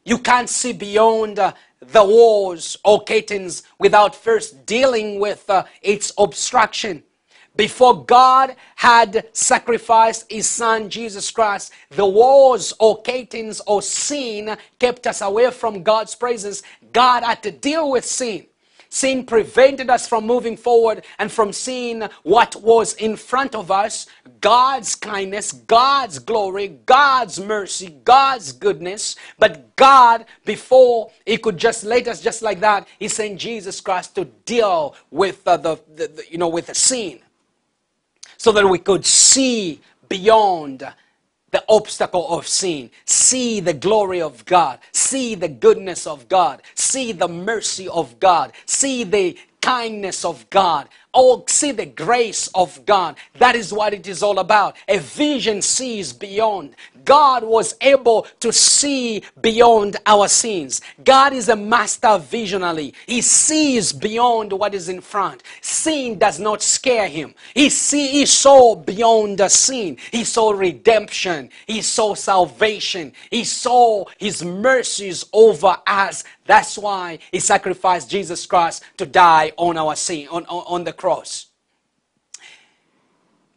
You 0.05 0.19
can't 0.19 0.49
see 0.49 0.73
beyond 0.73 1.41
uh, 1.41 1.53
the 1.81 2.05
walls 2.05 2.77
or 2.85 3.03
curtains 3.03 3.65
without 3.79 4.15
first 4.15 4.65
dealing 4.65 5.19
with 5.19 5.51
uh, 5.51 5.65
its 5.83 6.13
obstruction. 6.17 7.03
Before 7.57 8.05
God 8.05 8.55
had 8.75 9.29
sacrificed 9.33 10.31
his 10.31 10.47
son 10.47 10.91
Jesus 10.91 11.31
Christ, 11.31 11.73
the 11.91 12.07
wars 12.07 12.75
or 12.79 13.03
curtains 13.03 13.63
or 13.67 13.81
sin 13.81 14.57
kept 14.79 15.07
us 15.07 15.23
away 15.23 15.51
from 15.51 15.83
God's 15.83 16.15
presence. 16.15 16.63
God 16.93 17.23
had 17.23 17.43
to 17.45 17.51
deal 17.51 17.91
with 17.91 18.05
sin. 18.05 18.47
Sin 18.89 19.27
prevented 19.27 19.91
us 19.91 20.09
from 20.09 20.27
moving 20.27 20.57
forward 20.57 21.05
and 21.19 21.31
from 21.31 21.53
seeing 21.53 22.03
what 22.23 22.57
was 22.57 22.95
in 22.95 23.17
front 23.17 23.55
of 23.55 23.71
us 23.71 24.07
God's 24.41 24.95
kindness, 24.95 25.51
God's 25.53 26.19
glory, 26.19 26.69
God's 26.87 27.41
mercy, 27.41 27.97
God's 28.05 28.53
goodness. 28.53 29.17
But 29.39 29.75
God, 29.77 30.27
before 30.45 31.11
He 31.25 31.37
could 31.37 31.57
just 31.57 31.85
let 31.85 32.07
us 32.07 32.21
just 32.21 32.43
like 32.43 32.61
that, 32.61 32.87
He 32.99 33.09
sent 33.09 33.41
Jesus 33.41 33.81
Christ 33.81 34.15
to 34.15 34.25
deal 34.25 34.95
with 35.11 35.47
uh, 35.49 35.57
the, 35.57 35.77
the, 35.95 36.09
the, 36.09 36.25
you 36.31 36.39
know 36.39 36.49
with 36.49 36.67
the 36.67 36.75
sin 36.75 37.21
so 38.39 38.53
that 38.53 38.67
we 38.67 38.79
could 38.79 39.05
see 39.07 39.81
beyond 40.09 40.87
the 41.51 41.65
obstacle 41.69 42.29
of 42.37 42.47
sin, 42.47 42.91
see 43.05 43.61
the 43.61 43.73
glory 43.73 44.21
of 44.21 44.45
God, 44.45 44.79
see 44.93 45.35
the 45.35 45.49
goodness 45.49 46.07
of 46.07 46.29
God, 46.29 46.63
see 46.75 47.13
the 47.13 47.29
mercy 47.29 47.89
of 47.89 48.19
God, 48.21 48.53
see 48.67 49.05
the 49.05 49.39
kindness 49.61 50.25
of 50.25 50.49
God, 50.51 50.89
Oh, 51.19 51.43
see 51.49 51.73
the 51.73 51.87
grace 51.87 52.49
of 52.55 52.85
God. 52.85 53.17
That 53.39 53.57
is 53.57 53.73
what 53.73 53.95
it 53.95 54.07
is 54.07 54.23
all 54.23 54.39
about. 54.39 54.77
A 54.87 54.99
vision 54.99 55.63
sees 55.63 56.13
beyond. 56.13 56.77
God 57.07 57.43
was 57.43 57.75
able 57.81 58.27
to 58.41 58.53
see 58.53 59.23
beyond 59.41 59.97
our 60.05 60.29
sins. 60.29 60.83
God 61.03 61.33
is 61.33 61.49
a 61.49 61.57
master 61.57 62.19
visionary. 62.19 62.93
He 63.07 63.23
sees 63.23 63.95
beyond 63.95 64.53
what 64.53 64.75
is 64.75 64.91
in 64.91 65.01
front. 65.01 65.43
Sin 65.63 66.19
does 66.19 66.39
not 66.39 66.61
scare 66.61 67.09
him. 67.09 67.35
He, 67.55 67.71
see, 67.71 68.09
he 68.09 68.27
saw 68.27 68.75
beyond 68.77 69.39
the 69.39 69.49
sin. 69.49 69.97
He 70.13 70.25
saw 70.25 70.51
redemption. 70.51 71.49
He 71.67 71.81
saw 71.81 72.15
salvation. 72.15 73.15
He 73.31 73.45
saw 73.45 74.05
his 74.19 74.45
mercies 74.45 75.25
over 75.33 75.79
us. 75.87 76.25
That's 76.45 76.77
why 76.77 77.21
he 77.33 77.41
sacrificed 77.41 78.11
Jesus 78.11 78.45
Christ 78.45 78.85
to 78.99 79.07
die 79.07 79.53
on 79.57 79.79
our 79.79 79.97
sin, 79.97 80.29
on, 80.29 80.45
on, 80.45 80.65
on 80.67 80.85
the 80.85 80.93
cross 80.93 81.07
cross. 81.07 81.47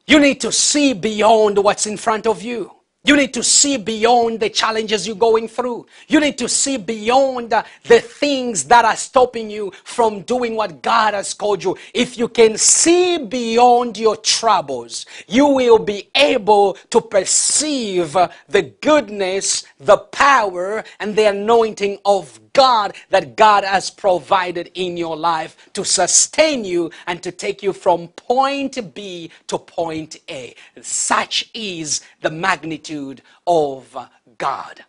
You 0.06 0.20
need 0.20 0.40
to 0.42 0.52
see 0.52 0.94
beyond 0.94 1.58
what's 1.58 1.88
in 1.88 1.98
front 1.98 2.28
of 2.28 2.44
you. 2.44 2.79
You 3.06 3.16
need 3.16 3.34
to 3.36 3.44
see 3.44 3.78
beyond 3.78 4.42
the 4.42 4.50
challenges 4.50 5.08
you're 5.08 5.16
going 5.16 5.48
through. 5.48 5.86
You 6.10 6.20
need 6.20 6.38
to 6.40 6.50
see 6.50 6.76
beyond 6.76 7.50
the, 7.50 7.64
the, 7.86 8.02
things 8.02 8.66
that 8.66 8.84
are 8.84 8.98
stopping 8.98 9.50
you 9.50 9.72
from 9.86 10.22
doing 10.24 10.58
what 10.58 10.82
God 10.82 11.14
has 11.14 11.34
called 11.34 11.64
you. 11.64 11.78
If 11.94 12.18
you 12.18 12.28
can 12.28 12.58
see 12.58 13.18
beyond 13.18 13.98
your 13.98 14.18
troubles, 14.18 15.06
you 15.30 15.48
will 15.48 15.80
be 15.80 16.10
able 16.14 16.74
to 16.90 17.00
perceive 17.00 18.18
the 18.50 18.74
goodness, 18.82 19.64
the 19.80 19.98
power, 19.98 20.84
and 21.00 21.16
the 21.16 21.30
anointing 21.30 22.00
of 22.04 22.49
God 22.60 22.94
that 23.10 23.38
God 23.38 23.64
has 23.64 23.90
provided 23.90 24.70
in 24.74 24.98
your 24.98 25.16
life 25.16 25.70
to 25.72 25.86
sustain 25.86 26.66
you 26.66 26.92
and 27.08 27.24
to 27.24 27.32
take 27.32 27.64
you 27.64 27.72
from 27.72 28.10
point 28.10 28.94
B 28.94 29.32
to 29.48 29.58
point 29.58 30.18
A. 30.30 30.54
Such 30.82 31.50
is 31.54 32.02
the 32.20 32.30
magnitude 32.30 33.22
of 33.48 33.98
God. 34.38 34.84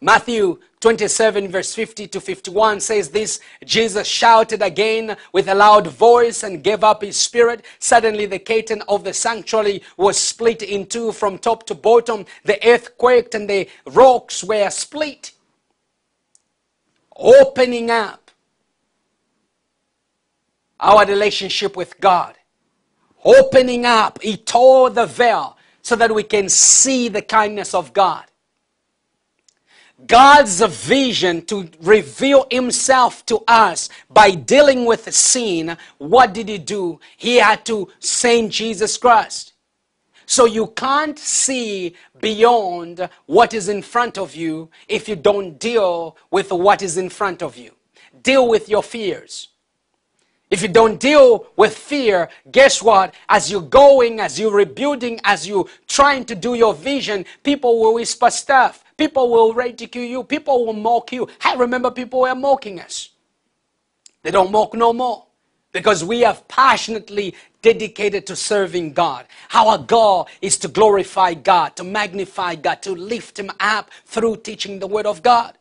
Matthew 0.00 0.58
27 0.80 1.52
verse 1.52 1.72
50 1.72 2.08
to 2.08 2.20
51 2.20 2.80
says 2.80 3.10
this, 3.10 3.38
Jesus 3.64 4.08
shouted 4.08 4.60
again 4.60 5.16
with 5.32 5.46
a 5.46 5.54
loud 5.54 5.86
voice 5.86 6.42
and 6.42 6.64
gave 6.64 6.82
up 6.82 7.02
his 7.02 7.16
spirit. 7.16 7.64
Suddenly 7.78 8.26
the 8.26 8.40
curtain 8.40 8.82
of 8.88 9.04
the 9.04 9.12
sanctuary 9.12 9.82
was 9.96 10.18
split 10.18 10.62
in 10.62 10.86
two 10.86 11.12
from 11.12 11.38
top 11.38 11.64
to 11.66 11.76
bottom. 11.76 12.26
The 12.44 12.58
earth 12.68 12.98
quaked 12.98 13.36
and 13.36 13.48
the 13.48 13.68
rocks 13.86 14.42
were 14.42 14.68
split 14.70 15.32
opening 17.18 17.90
up 17.90 18.30
our 20.80 21.04
relationship 21.04 21.76
with 21.76 22.00
God. 22.00 22.34
Opening 23.24 23.84
up, 23.84 24.22
He 24.22 24.36
tore 24.36 24.90
the 24.90 25.06
veil 25.06 25.56
so 25.82 25.96
that 25.96 26.14
we 26.14 26.22
can 26.22 26.48
see 26.48 27.08
the 27.08 27.22
kindness 27.22 27.74
of 27.74 27.92
God. 27.92 28.24
God's 30.06 30.60
vision 30.86 31.44
to 31.46 31.68
reveal 31.80 32.46
himself 32.50 33.26
to 33.26 33.40
us 33.48 33.88
by 34.08 34.30
dealing 34.30 34.84
with 34.84 35.12
sin, 35.12 35.76
what 35.98 36.32
did 36.32 36.48
he 36.48 36.58
do? 36.58 37.00
He 37.16 37.36
had 37.36 37.64
to 37.66 37.88
send 37.98 38.52
Jesus 38.52 38.96
Christ. 38.96 39.54
So 40.28 40.44
you 40.44 40.66
can't 40.66 41.18
see 41.18 41.96
beyond 42.20 43.08
what 43.24 43.54
is 43.54 43.70
in 43.70 43.80
front 43.80 44.18
of 44.18 44.36
you 44.36 44.68
if 44.86 45.08
you 45.08 45.16
don't 45.16 45.58
deal 45.58 46.18
with 46.30 46.52
what 46.52 46.82
is 46.82 46.98
in 46.98 47.08
front 47.08 47.42
of 47.42 47.56
you. 47.56 47.70
Deal 48.22 48.46
with 48.46 48.68
your 48.68 48.82
fears. 48.82 49.48
If 50.50 50.60
you 50.60 50.68
don't 50.68 51.00
deal 51.00 51.46
with 51.56 51.74
fear, 51.74 52.28
guess 52.52 52.82
what? 52.82 53.14
As 53.26 53.50
you're 53.50 53.62
going, 53.62 54.20
as 54.20 54.38
you're 54.38 54.52
rebuilding, 54.52 55.18
as 55.24 55.48
you're 55.48 55.64
trying 55.86 56.26
to 56.26 56.34
do 56.34 56.52
your 56.52 56.74
vision, 56.74 57.24
people 57.42 57.80
will 57.80 57.94
whisper 57.94 58.28
stuff. 58.28 58.84
People 58.98 59.30
will 59.30 59.54
ridicule 59.54 60.04
you. 60.04 60.24
People 60.24 60.66
will 60.66 60.74
mock 60.74 61.10
you. 61.10 61.26
I 61.42 61.54
remember 61.54 61.90
people 61.90 62.20
were 62.20 62.34
mocking 62.34 62.80
us. 62.80 63.08
They 64.22 64.30
don't 64.30 64.52
mock 64.52 64.74
no 64.74 64.92
more 64.92 65.27
because 65.72 66.04
we 66.04 66.20
have 66.20 66.46
passionately 66.48 67.34
dedicated 67.62 68.26
to 68.26 68.36
serving 68.36 68.92
God. 68.92 69.26
Our 69.52 69.78
goal 69.78 70.28
is 70.40 70.56
to 70.58 70.68
glorify 70.68 71.34
God, 71.34 71.76
to 71.76 71.84
magnify 71.84 72.56
God, 72.56 72.82
to 72.82 72.92
lift 72.92 73.38
Him 73.38 73.50
up 73.60 73.90
through 74.06 74.36
teaching 74.36 74.78
the 74.78 74.86
Word 74.86 75.06
of 75.06 75.22
God. 75.22 75.58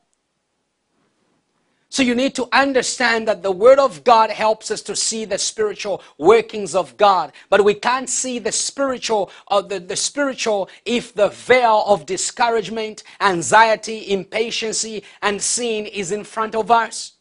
So 1.89 2.04
you 2.04 2.15
need 2.15 2.36
to 2.36 2.48
understand 2.52 3.28
that 3.30 3.43
the 3.43 3.52
Word 3.52 3.80
of 3.80 4.04
God 4.04 4.30
helps 4.30 4.72
us 4.72 4.82
to 4.84 4.96
see 4.96 5.26
the 5.26 5.38
spiritual 5.38 6.04
workings 6.17 6.76
of 6.76 6.98
God. 6.98 7.32
But 7.50 7.63
we 7.63 7.74
can't 7.74 8.10
see 8.10 8.39
the 8.39 8.52
spiritual 8.52 9.32
or 9.50 9.63
the, 9.63 9.80
the 9.80 9.96
spiritual 9.96 10.70
if 10.86 11.13
the 11.13 11.30
veil 11.30 11.84
of 11.88 12.06
discouragement, 12.06 13.04
anxiety, 13.22 14.12
impatience, 14.12 14.86
and 15.22 15.41
sin 15.41 15.86
is 15.86 16.12
in 16.12 16.26
front 16.26 16.56
of 16.56 16.72
us. 16.72 17.16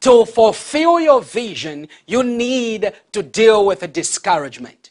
To 0.00 0.24
fulfill 0.24 0.98
your 0.98 1.20
vision, 1.20 1.88
you 2.06 2.22
need 2.22 2.92
to 3.12 3.22
deal 3.22 3.66
with 3.66 3.92
discouragement. 3.92 4.90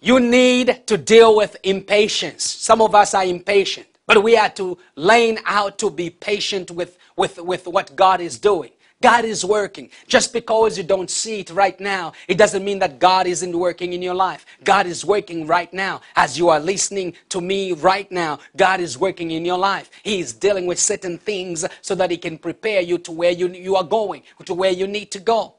You 0.00 0.20
need 0.20 0.86
to 0.86 0.96
deal 0.96 1.36
with 1.36 1.56
impatience. 1.62 2.44
Some 2.44 2.80
of 2.80 2.94
us 2.94 3.14
are 3.14 3.24
impatient, 3.24 3.86
but 4.06 4.22
we 4.22 4.36
are 4.36 4.50
to 4.50 4.78
learn 4.96 5.38
how 5.44 5.70
to 5.70 5.90
be 5.90 6.10
patient 6.10 6.70
with, 6.70 6.98
with, 7.16 7.38
with 7.38 7.66
what 7.66 7.94
God 7.96 8.20
is 8.20 8.38
doing. 8.38 8.70
God 9.00 9.24
is 9.24 9.44
working. 9.44 9.90
Just 10.08 10.32
because 10.32 10.76
you 10.76 10.84
don't 10.84 11.10
see 11.10 11.40
it 11.40 11.50
right 11.50 11.78
now, 11.80 12.12
it 12.26 12.36
doesn't 12.36 12.64
mean 12.64 12.80
that 12.80 12.98
God 12.98 13.26
isn't 13.26 13.56
working 13.56 13.92
in 13.92 14.02
your 14.02 14.14
life. 14.14 14.44
God 14.64 14.86
is 14.86 15.04
working 15.04 15.46
right 15.46 15.72
now. 15.72 16.00
As 16.16 16.36
you 16.38 16.48
are 16.48 16.60
listening 16.60 17.14
to 17.28 17.40
me 17.40 17.72
right 17.72 18.10
now, 18.10 18.40
God 18.56 18.80
is 18.80 18.98
working 18.98 19.30
in 19.30 19.44
your 19.44 19.58
life. 19.58 19.90
He 20.02 20.20
is 20.20 20.32
dealing 20.32 20.66
with 20.66 20.80
certain 20.80 21.18
things 21.18 21.64
so 21.80 21.94
that 21.94 22.10
He 22.10 22.16
can 22.16 22.38
prepare 22.38 22.80
you 22.80 22.98
to 22.98 23.12
where 23.12 23.30
you, 23.32 23.48
you 23.48 23.76
are 23.76 23.84
going, 23.84 24.22
to 24.44 24.54
where 24.54 24.72
you 24.72 24.88
need 24.88 25.12
to 25.12 25.20
go. 25.20 25.57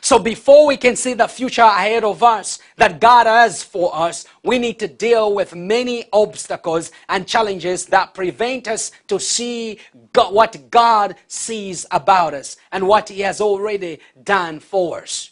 So 0.00 0.18
before 0.18 0.66
we 0.66 0.76
can 0.76 0.96
see 0.96 1.14
the 1.14 1.28
future 1.28 1.62
ahead 1.62 2.04
of 2.04 2.22
us 2.22 2.58
that 2.76 3.00
God 3.00 3.26
has 3.26 3.62
for 3.62 3.94
us, 3.94 4.26
we 4.42 4.58
need 4.58 4.78
to 4.80 4.88
deal 4.88 5.34
with 5.34 5.54
many 5.54 6.04
obstacles 6.12 6.90
and 7.08 7.26
challenges 7.26 7.86
that 7.86 8.14
prevent 8.14 8.68
us 8.68 8.90
to 9.08 9.18
see 9.18 9.78
God, 10.12 10.34
what 10.34 10.70
God 10.70 11.16
sees 11.28 11.86
about 11.90 12.34
us 12.34 12.56
and 12.72 12.86
what 12.86 13.08
He 13.08 13.20
has 13.20 13.40
already 13.40 14.00
done 14.22 14.60
for 14.60 15.02
us. 15.02 15.30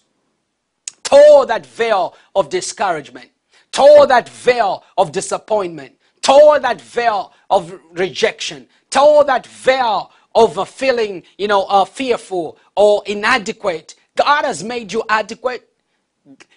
Tore 1.03 1.47
that 1.47 1.67
veil 1.67 2.17
of 2.35 2.49
discouragement, 2.49 3.31
tore 3.73 4.07
that 4.07 4.29
veil 4.29 4.85
of 4.97 5.13
disappointment, 5.13 5.97
tore 6.23 6.59
that 6.61 6.81
veil 6.81 7.33
of 7.51 7.79
rejection, 7.93 8.67
tore 8.91 9.25
that 9.25 9.47
veil 9.47 10.11
of 10.35 10.69
feeling, 10.69 11.23
you 11.39 11.47
know, 11.47 11.65
uh, 11.65 11.85
fearful 11.85 12.59
or 12.75 13.03
inadequate 13.07 13.95
God 14.17 14.45
has 14.45 14.63
made 14.63 14.93
you 14.93 15.03
adequate. 15.09 15.69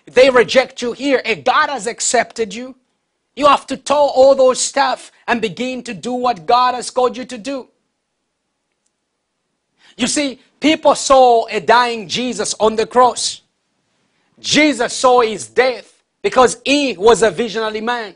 They 0.06 0.30
reject 0.30 0.82
you 0.82 0.94
here. 0.94 1.22
If 1.26 1.44
God 1.44 1.70
has 1.70 1.88
accepted 1.88 2.54
you, 2.54 2.76
you 3.36 3.46
have 3.46 3.68
to 3.68 3.78
tell 3.78 4.12
all 4.16 4.36
those 4.36 4.60
stuff 4.60 5.12
and 5.28 5.42
begin 5.42 5.84
to 5.84 5.94
do 5.94 6.14
what 6.14 6.46
God 6.46 6.76
has 6.76 6.90
called 6.90 7.18
you 7.18 7.26
to 7.26 7.38
do. 7.38 7.70
You 9.98 10.08
see, 10.08 10.40
people 10.60 10.96
saw 10.96 11.48
a 11.48 11.60
dying 11.60 12.08
Jesus 12.08 12.56
on 12.60 12.76
the 12.76 12.88
cross. 12.88 13.42
Jesus 14.40 14.94
saw 14.94 15.22
his 15.22 15.48
death 15.48 16.04
because 16.22 16.62
he 16.66 16.96
was 16.98 17.24
a 17.24 17.32
visionary 17.32 17.82
man. 17.82 18.16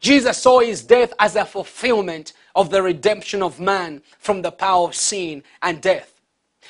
Jesus 0.00 0.38
saw 0.38 0.60
his 0.60 0.82
death 0.82 1.12
as 1.18 1.34
a 1.36 1.44
fulfillment 1.44 2.34
of 2.54 2.70
the 2.70 2.82
redemption 2.82 3.42
of 3.42 3.58
man 3.58 4.02
from 4.18 4.42
the 4.42 4.52
power 4.52 4.88
of 4.88 4.94
sin 4.94 5.42
and 5.62 5.80
death. 5.80 6.13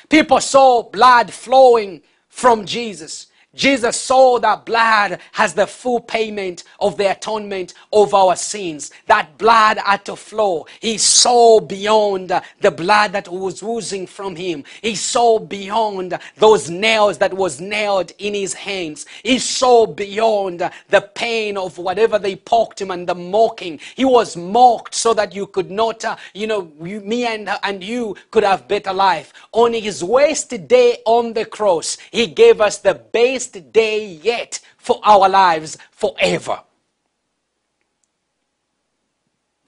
People 0.08 0.40
saw 0.40 0.82
blood 0.82 1.32
flowing 1.32 2.02
from 2.28 2.64
Jesus. 2.64 3.28
Jesus 3.54 4.00
saw 4.00 4.38
that 4.40 4.66
blood 4.66 5.18
has 5.32 5.54
the 5.54 5.66
full 5.66 6.00
payment 6.00 6.64
of 6.80 6.96
the 6.96 7.10
atonement 7.10 7.74
of 7.92 8.14
our 8.14 8.36
sins. 8.36 8.90
That 9.06 9.38
blood 9.38 9.78
had 9.78 10.04
to 10.06 10.16
flow. 10.16 10.66
He 10.80 10.98
saw 10.98 11.60
beyond 11.60 12.32
the 12.60 12.70
blood 12.70 13.12
that 13.12 13.28
was 13.28 13.62
oozing 13.62 14.06
from 14.06 14.36
him. 14.36 14.64
He 14.82 14.94
saw 14.94 15.38
beyond 15.38 16.18
those 16.36 16.68
nails 16.70 17.18
that 17.18 17.32
was 17.32 17.60
nailed 17.60 18.12
in 18.18 18.34
his 18.34 18.54
hands. 18.54 19.06
He 19.22 19.38
saw 19.38 19.86
beyond 19.86 20.68
the 20.88 21.00
pain 21.14 21.56
of 21.56 21.78
whatever 21.78 22.18
they 22.18 22.36
poked 22.36 22.80
him 22.80 22.90
and 22.90 23.08
the 23.08 23.14
mocking. 23.14 23.80
He 23.94 24.04
was 24.04 24.36
mocked 24.36 24.94
so 24.94 25.14
that 25.14 25.34
you 25.34 25.46
could 25.46 25.70
not, 25.70 26.04
uh, 26.04 26.16
you 26.34 26.46
know, 26.46 26.70
you, 26.82 27.00
me 27.00 27.26
and, 27.26 27.48
and 27.62 27.82
you 27.82 28.16
could 28.30 28.44
have 28.44 28.68
better 28.68 28.92
life. 28.92 29.32
On 29.52 29.72
his 29.72 30.02
wasted 30.02 30.68
day 30.68 30.98
on 31.06 31.32
the 31.32 31.44
cross, 31.44 31.96
he 32.10 32.26
gave 32.26 32.60
us 32.60 32.78
the 32.78 32.94
base 32.94 33.43
best 33.44 33.72
day 33.72 34.06
yet 34.06 34.60
for 34.76 35.00
our 35.02 35.28
lives 35.28 35.78
forever. 35.90 36.60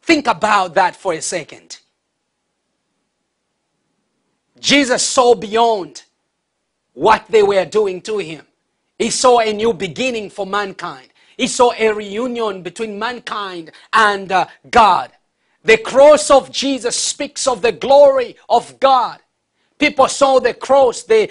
Think 0.03 0.27
about 0.27 0.75
that 0.75 0.95
for 0.95 1.15
a 1.15 1.21
second. 1.21 1.81
Jesus 4.59 5.03
saw 5.03 5.35
beyond 5.35 6.05
what 6.95 7.27
they 7.29 7.43
were 7.43 7.65
doing 7.65 8.01
to 8.03 8.19
him. 8.19 8.47
He 8.99 9.11
saw 9.11 9.41
a 9.41 9.53
new 9.53 9.75
beginning 9.75 10.31
for 10.31 10.47
mankind. 10.47 11.09
He 11.37 11.47
saw 11.47 11.73
a 11.77 11.93
reunion 11.93 12.63
between 12.63 12.99
mankind 12.99 13.73
and 13.93 14.33
uh, 14.33 14.47
God. 14.71 15.11
The 15.65 15.77
cross 15.77 16.31
of 16.31 16.51
Jesus 16.51 16.97
speaks 16.97 17.47
of 17.47 17.61
the 17.61 17.73
glory 17.73 18.37
of 18.49 18.81
God. 18.81 19.19
People 19.79 20.09
saw 20.09 20.39
the 20.39 20.55
cross, 20.55 21.03
the 21.03 21.29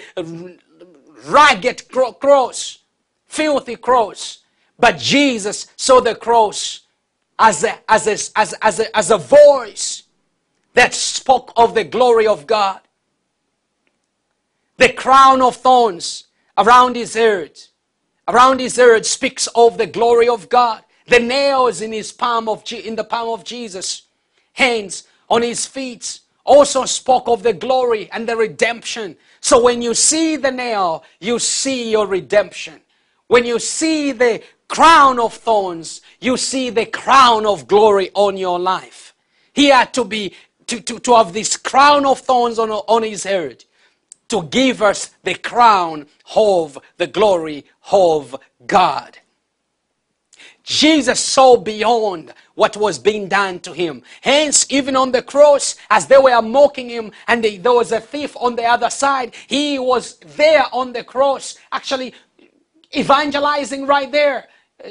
ragged 1.26 1.88
cross, 1.88 2.78
filthy 3.26 3.76
cross. 3.76 4.38
But 4.78 4.98
Jesus 4.98 5.68
saw 5.76 6.00
the 6.00 6.14
cross 6.14 6.80
as 7.38 7.64
a, 7.64 7.78
as 7.88 8.06
a, 8.06 8.38
as, 8.38 8.54
as 8.60 8.80
a, 8.80 8.96
as 8.96 9.10
a 9.10 9.18
voice 9.18 10.04
that 10.74 10.94
spoke 10.94 11.52
of 11.56 11.74
the 11.74 11.84
glory 11.84 12.26
of 12.26 12.46
God. 12.46 12.80
The 14.76 14.92
crown 14.92 15.40
of 15.40 15.56
thorns 15.56 16.26
around 16.58 16.96
his 16.96 17.14
head, 17.14 17.58
around 18.28 18.60
his 18.60 18.76
head 18.76 19.06
speaks 19.06 19.46
of 19.54 19.78
the 19.78 19.86
glory 19.86 20.28
of 20.28 20.48
God. 20.48 20.82
The 21.06 21.20
nails 21.20 21.80
in 21.80 21.92
his 21.92 22.12
palm 22.12 22.48
of 22.48 22.70
in 22.70 22.96
the 22.96 23.04
palm 23.04 23.28
of 23.28 23.44
Jesus, 23.44 24.02
hands 24.52 25.04
on 25.30 25.42
his 25.42 25.64
feet 25.64 26.20
also 26.44 26.84
spoke 26.84 27.28
of 27.28 27.42
the 27.42 27.52
glory 27.52 28.08
and 28.12 28.28
the 28.28 28.36
redemption. 28.36 29.16
So 29.46 29.62
when 29.62 29.80
you 29.80 29.94
see 29.94 30.34
the 30.34 30.50
nail, 30.50 31.04
you 31.20 31.38
see 31.38 31.88
your 31.92 32.08
redemption. 32.08 32.80
When 33.28 33.44
you 33.44 33.60
see 33.60 34.10
the 34.10 34.42
crown 34.66 35.20
of 35.20 35.34
thorns, 35.34 36.00
you 36.20 36.36
see 36.36 36.70
the 36.70 36.86
crown 36.86 37.46
of 37.46 37.68
glory 37.68 38.10
on 38.14 38.36
your 38.36 38.58
life. 38.58 39.14
He 39.52 39.66
had 39.66 39.94
to 39.94 40.04
be 40.04 40.34
to, 40.66 40.80
to, 40.80 40.98
to 40.98 41.14
have 41.14 41.32
this 41.32 41.56
crown 41.56 42.06
of 42.06 42.18
thorns 42.18 42.58
on, 42.58 42.72
on 42.72 43.04
his 43.04 43.22
head 43.22 43.64
to 44.30 44.42
give 44.42 44.82
us 44.82 45.14
the 45.22 45.36
crown 45.36 46.08
of 46.34 46.76
the 46.96 47.06
glory 47.06 47.66
of 47.92 48.34
God. 48.66 49.16
Jesus 50.66 51.20
saw 51.20 51.56
beyond 51.56 52.34
what 52.56 52.76
was 52.76 52.98
being 52.98 53.28
done 53.28 53.60
to 53.60 53.72
him. 53.72 54.02
Hence, 54.20 54.66
even 54.68 54.96
on 54.96 55.12
the 55.12 55.22
cross, 55.22 55.76
as 55.88 56.08
they 56.08 56.18
were 56.18 56.42
mocking 56.42 56.88
him 56.88 57.12
and 57.28 57.42
they, 57.42 57.56
there 57.56 57.72
was 57.72 57.92
a 57.92 58.00
thief 58.00 58.36
on 58.36 58.56
the 58.56 58.64
other 58.64 58.90
side, 58.90 59.32
he 59.46 59.78
was 59.78 60.18
there 60.36 60.64
on 60.72 60.92
the 60.92 61.04
cross, 61.04 61.56
actually 61.70 62.12
evangelizing 62.94 63.86
right 63.86 64.10
there. 64.10 64.48
Uh, 64.84 64.88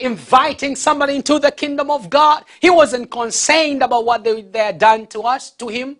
inviting 0.00 0.76
somebody 0.76 1.16
into 1.16 1.40
the 1.40 1.50
kingdom 1.50 1.90
of 1.90 2.08
God. 2.08 2.44
He 2.60 2.70
wasn't 2.70 3.10
concerned 3.10 3.82
about 3.82 4.04
what 4.04 4.22
they, 4.22 4.42
they 4.42 4.60
had 4.60 4.78
done 4.78 5.08
to 5.08 5.22
us, 5.22 5.50
to 5.50 5.66
him. 5.66 5.96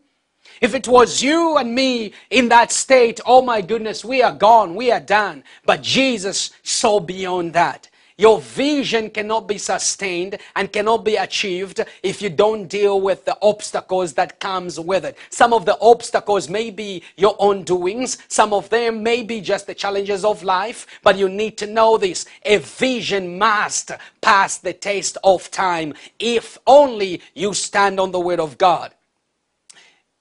If 0.60 0.76
it 0.76 0.86
was 0.86 1.20
you 1.20 1.56
and 1.56 1.74
me 1.74 2.12
in 2.30 2.48
that 2.50 2.70
state, 2.70 3.20
oh 3.26 3.42
my 3.42 3.60
goodness, 3.60 4.04
we 4.04 4.22
are 4.22 4.32
gone, 4.32 4.76
we 4.76 4.92
are 4.92 5.00
done. 5.00 5.42
But 5.66 5.82
Jesus 5.82 6.52
saw 6.62 7.00
beyond 7.00 7.54
that. 7.54 7.87
Your 8.18 8.40
vision 8.40 9.10
cannot 9.10 9.46
be 9.46 9.58
sustained 9.58 10.38
and 10.56 10.72
cannot 10.72 11.04
be 11.04 11.14
achieved 11.14 11.84
if 12.02 12.20
you 12.20 12.28
don't 12.28 12.66
deal 12.66 13.00
with 13.00 13.24
the 13.24 13.38
obstacles 13.40 14.14
that 14.14 14.40
comes 14.40 14.80
with 14.80 15.04
it. 15.04 15.16
Some 15.30 15.52
of 15.52 15.64
the 15.64 15.78
obstacles 15.80 16.48
may 16.48 16.70
be 16.70 17.04
your 17.16 17.36
own 17.38 17.62
doings. 17.62 18.18
Some 18.26 18.52
of 18.52 18.70
them 18.70 19.04
may 19.04 19.22
be 19.22 19.40
just 19.40 19.68
the 19.68 19.74
challenges 19.74 20.24
of 20.24 20.42
life. 20.42 20.84
But 21.04 21.16
you 21.16 21.28
need 21.28 21.56
to 21.58 21.68
know 21.68 21.96
this. 21.96 22.26
A 22.44 22.56
vision 22.56 23.38
must 23.38 23.92
pass 24.20 24.58
the 24.58 24.72
test 24.72 25.16
of 25.22 25.48
time 25.52 25.94
if 26.18 26.58
only 26.66 27.22
you 27.34 27.54
stand 27.54 28.00
on 28.00 28.10
the 28.10 28.18
word 28.18 28.40
of 28.40 28.58
God. 28.58 28.92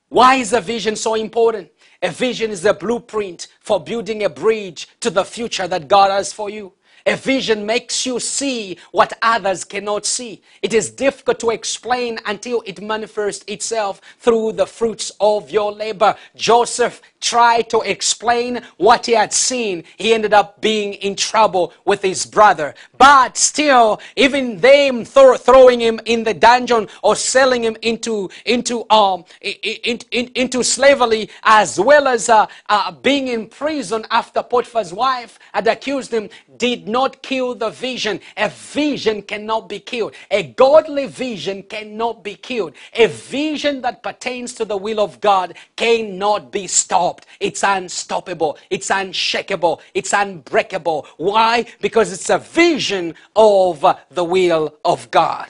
Why 0.10 0.36
is 0.36 0.53
a 0.53 0.62
vision 0.62 0.95
so 0.95 1.15
important? 1.15 1.71
A 2.03 2.12
vision 2.12 2.51
is 2.51 2.63
a 2.63 2.75
blueprint 2.75 3.47
for 3.60 3.83
building 3.83 4.23
a 4.23 4.29
bridge 4.29 4.88
to 4.99 5.10
the 5.10 5.25
future 5.25 5.67
that 5.67 5.88
God 5.88 6.12
has 6.12 6.31
for 6.31 6.47
you. 6.47 6.73
A 7.08 7.15
vision 7.15 7.65
makes 7.65 8.06
you 8.06 8.20
see 8.20 8.78
what 8.91 9.13
others 9.22 9.63
cannot 9.63 10.06
see. 10.06 10.41
It 10.62 10.74
is 10.74 10.91
difficult 10.91 11.39
to 11.39 11.52
explain 11.52 12.20
until 12.26 12.62
it 12.65 12.82
manifests 12.82 13.46
itself 13.48 14.02
through 14.20 14.52
the 14.52 14.67
fruits 14.67 15.13
of 15.22 15.50
your 15.50 15.72
labor. 15.72 16.17
Joseph 16.36 17.02
tried 17.21 17.69
to 17.69 17.82
explain 17.82 18.62
what 18.77 19.06
he 19.06 19.13
had 19.13 19.34
seen, 19.34 19.84
he 19.97 20.13
ended 20.13 20.34
up 20.34 20.62
being 20.62 20.93
in 20.93 21.15
trouble 21.15 21.73
with 21.86 22.01
his 22.01 22.25
brother. 22.25 22.75
But 22.97 23.38
still, 23.38 23.99
even 24.15 24.60
them 24.60 25.06
th- 25.06 25.39
throwing 25.39 25.80
him 25.80 25.99
in 26.06 26.23
the 26.23 26.34
dungeon 26.34 26.88
or 27.01 27.15
selling 27.15 27.63
him 27.63 27.77
into 27.82 28.30
into 28.45 28.89
um 28.89 29.25
in, 29.41 29.99
in, 30.12 30.32
into 30.36 30.63
slavery, 30.63 31.30
as 31.43 31.80
well 31.80 32.08
as 32.08 32.30
uh, 32.30 32.47
uh, 32.69 32.91
being 32.91 33.27
in 33.30 33.47
prison 33.47 34.06
after 34.12 34.43
Potiphar's 34.43 34.93
wife 34.93 35.39
had 35.53 35.67
accused 35.67 36.13
him, 36.13 36.30
did 36.58 36.88
not 36.88 37.21
kill 37.21 37.56
the 37.56 37.69
vision. 37.69 38.19
A 38.36 38.49
vision 38.49 39.21
cannot 39.21 39.69
be 39.69 39.80
killed. 39.80 40.13
A 40.32 40.43
godly 40.43 41.08
vision 41.08 41.63
cannot 41.63 42.23
be 42.23 42.36
killed. 42.36 42.73
A 42.93 43.08
vision 43.08 43.82
that 43.82 44.03
pertains 44.03 44.53
to 44.53 44.65
the 44.65 44.77
will 44.77 44.99
of 44.99 45.19
God 45.21 45.56
cannot 45.75 46.51
be 46.51 46.67
stopped. 46.67 47.07
It's 47.39 47.63
unstoppable. 47.63 48.58
It's 48.70 48.89
unshakable. 48.89 49.82
It's 49.93 50.13
unbreakable. 50.13 51.08
Why? 51.17 51.65
Because 51.82 52.12
it's 52.12 52.30
a 52.30 52.38
vision 52.38 53.15
of 53.36 53.86
the 54.12 54.24
will 54.24 54.76
of 54.84 55.10
God. 55.12 55.50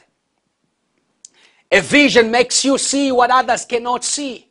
A 1.72 1.82
vision 1.82 2.32
makes 2.32 2.64
you 2.64 2.78
see 2.78 3.12
what 3.12 3.30
others 3.30 3.66
cannot 3.66 4.04
see. 4.04 4.48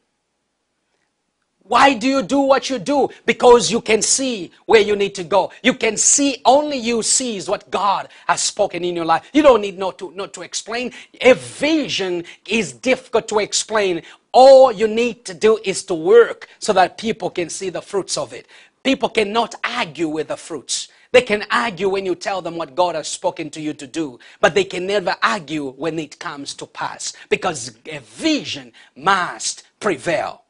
Why 1.68 1.94
do 1.94 2.06
you 2.06 2.22
do 2.22 2.40
what 2.40 2.70
you 2.70 2.78
do? 2.78 3.08
Because 3.24 3.72
you 3.72 3.80
can 3.80 4.00
see 4.00 4.52
where 4.66 4.80
you 4.80 4.94
need 4.94 5.14
to 5.16 5.24
go. 5.24 5.50
You 5.64 5.74
can 5.74 5.96
see, 5.96 6.40
only 6.44 6.76
you 6.76 7.02
sees 7.02 7.48
what 7.48 7.68
God 7.70 8.08
has 8.28 8.40
spoken 8.40 8.84
in 8.84 8.94
your 8.94 9.04
life. 9.04 9.28
You 9.32 9.42
don't 9.42 9.62
need 9.62 9.76
not 9.76 9.98
to, 9.98 10.12
not 10.12 10.32
to 10.34 10.42
explain. 10.42 10.92
A 11.20 11.32
vision 11.34 12.24
is 12.46 12.72
difficult 12.72 13.26
to 13.28 13.40
explain. 13.40 14.02
All 14.36 14.70
you 14.70 14.86
need 14.86 15.24
to 15.24 15.32
do 15.32 15.58
is 15.64 15.82
to 15.84 15.94
work 15.94 16.46
so 16.58 16.74
that 16.74 16.98
people 16.98 17.30
can 17.30 17.48
see 17.48 17.70
the 17.70 17.80
fruits 17.80 18.18
of 18.18 18.34
it. 18.34 18.46
People 18.82 19.08
cannot 19.08 19.54
argue 19.64 20.08
with 20.08 20.28
the 20.28 20.36
fruits. 20.36 20.88
They 21.10 21.22
can 21.22 21.46
argue 21.50 21.88
when 21.88 22.04
you 22.04 22.14
tell 22.14 22.42
them 22.42 22.58
what 22.58 22.74
God 22.74 22.96
has 22.96 23.08
spoken 23.08 23.48
to 23.52 23.62
you 23.62 23.72
to 23.72 23.86
do, 23.86 24.18
but 24.42 24.54
they 24.54 24.64
can 24.64 24.86
never 24.86 25.16
argue 25.22 25.70
when 25.70 25.98
it 25.98 26.18
comes 26.18 26.52
to 26.56 26.66
pass 26.66 27.14
because 27.30 27.78
a 27.90 28.00
vision 28.00 28.72
must 28.94 29.62
prevail. 29.80 30.42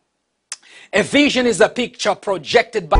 A 0.92 1.04
vision 1.04 1.46
is 1.46 1.60
a 1.60 1.68
picture 1.68 2.16
projected 2.16 2.88
by. 2.88 2.98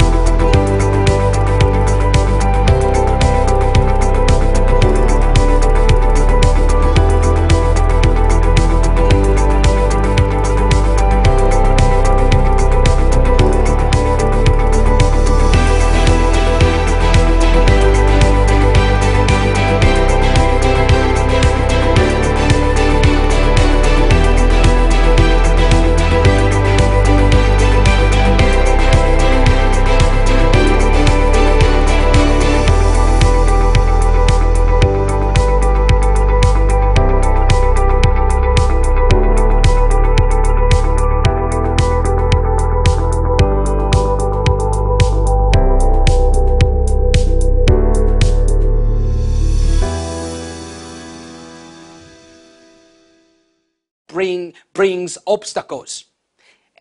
Obstacles. 55.47 56.07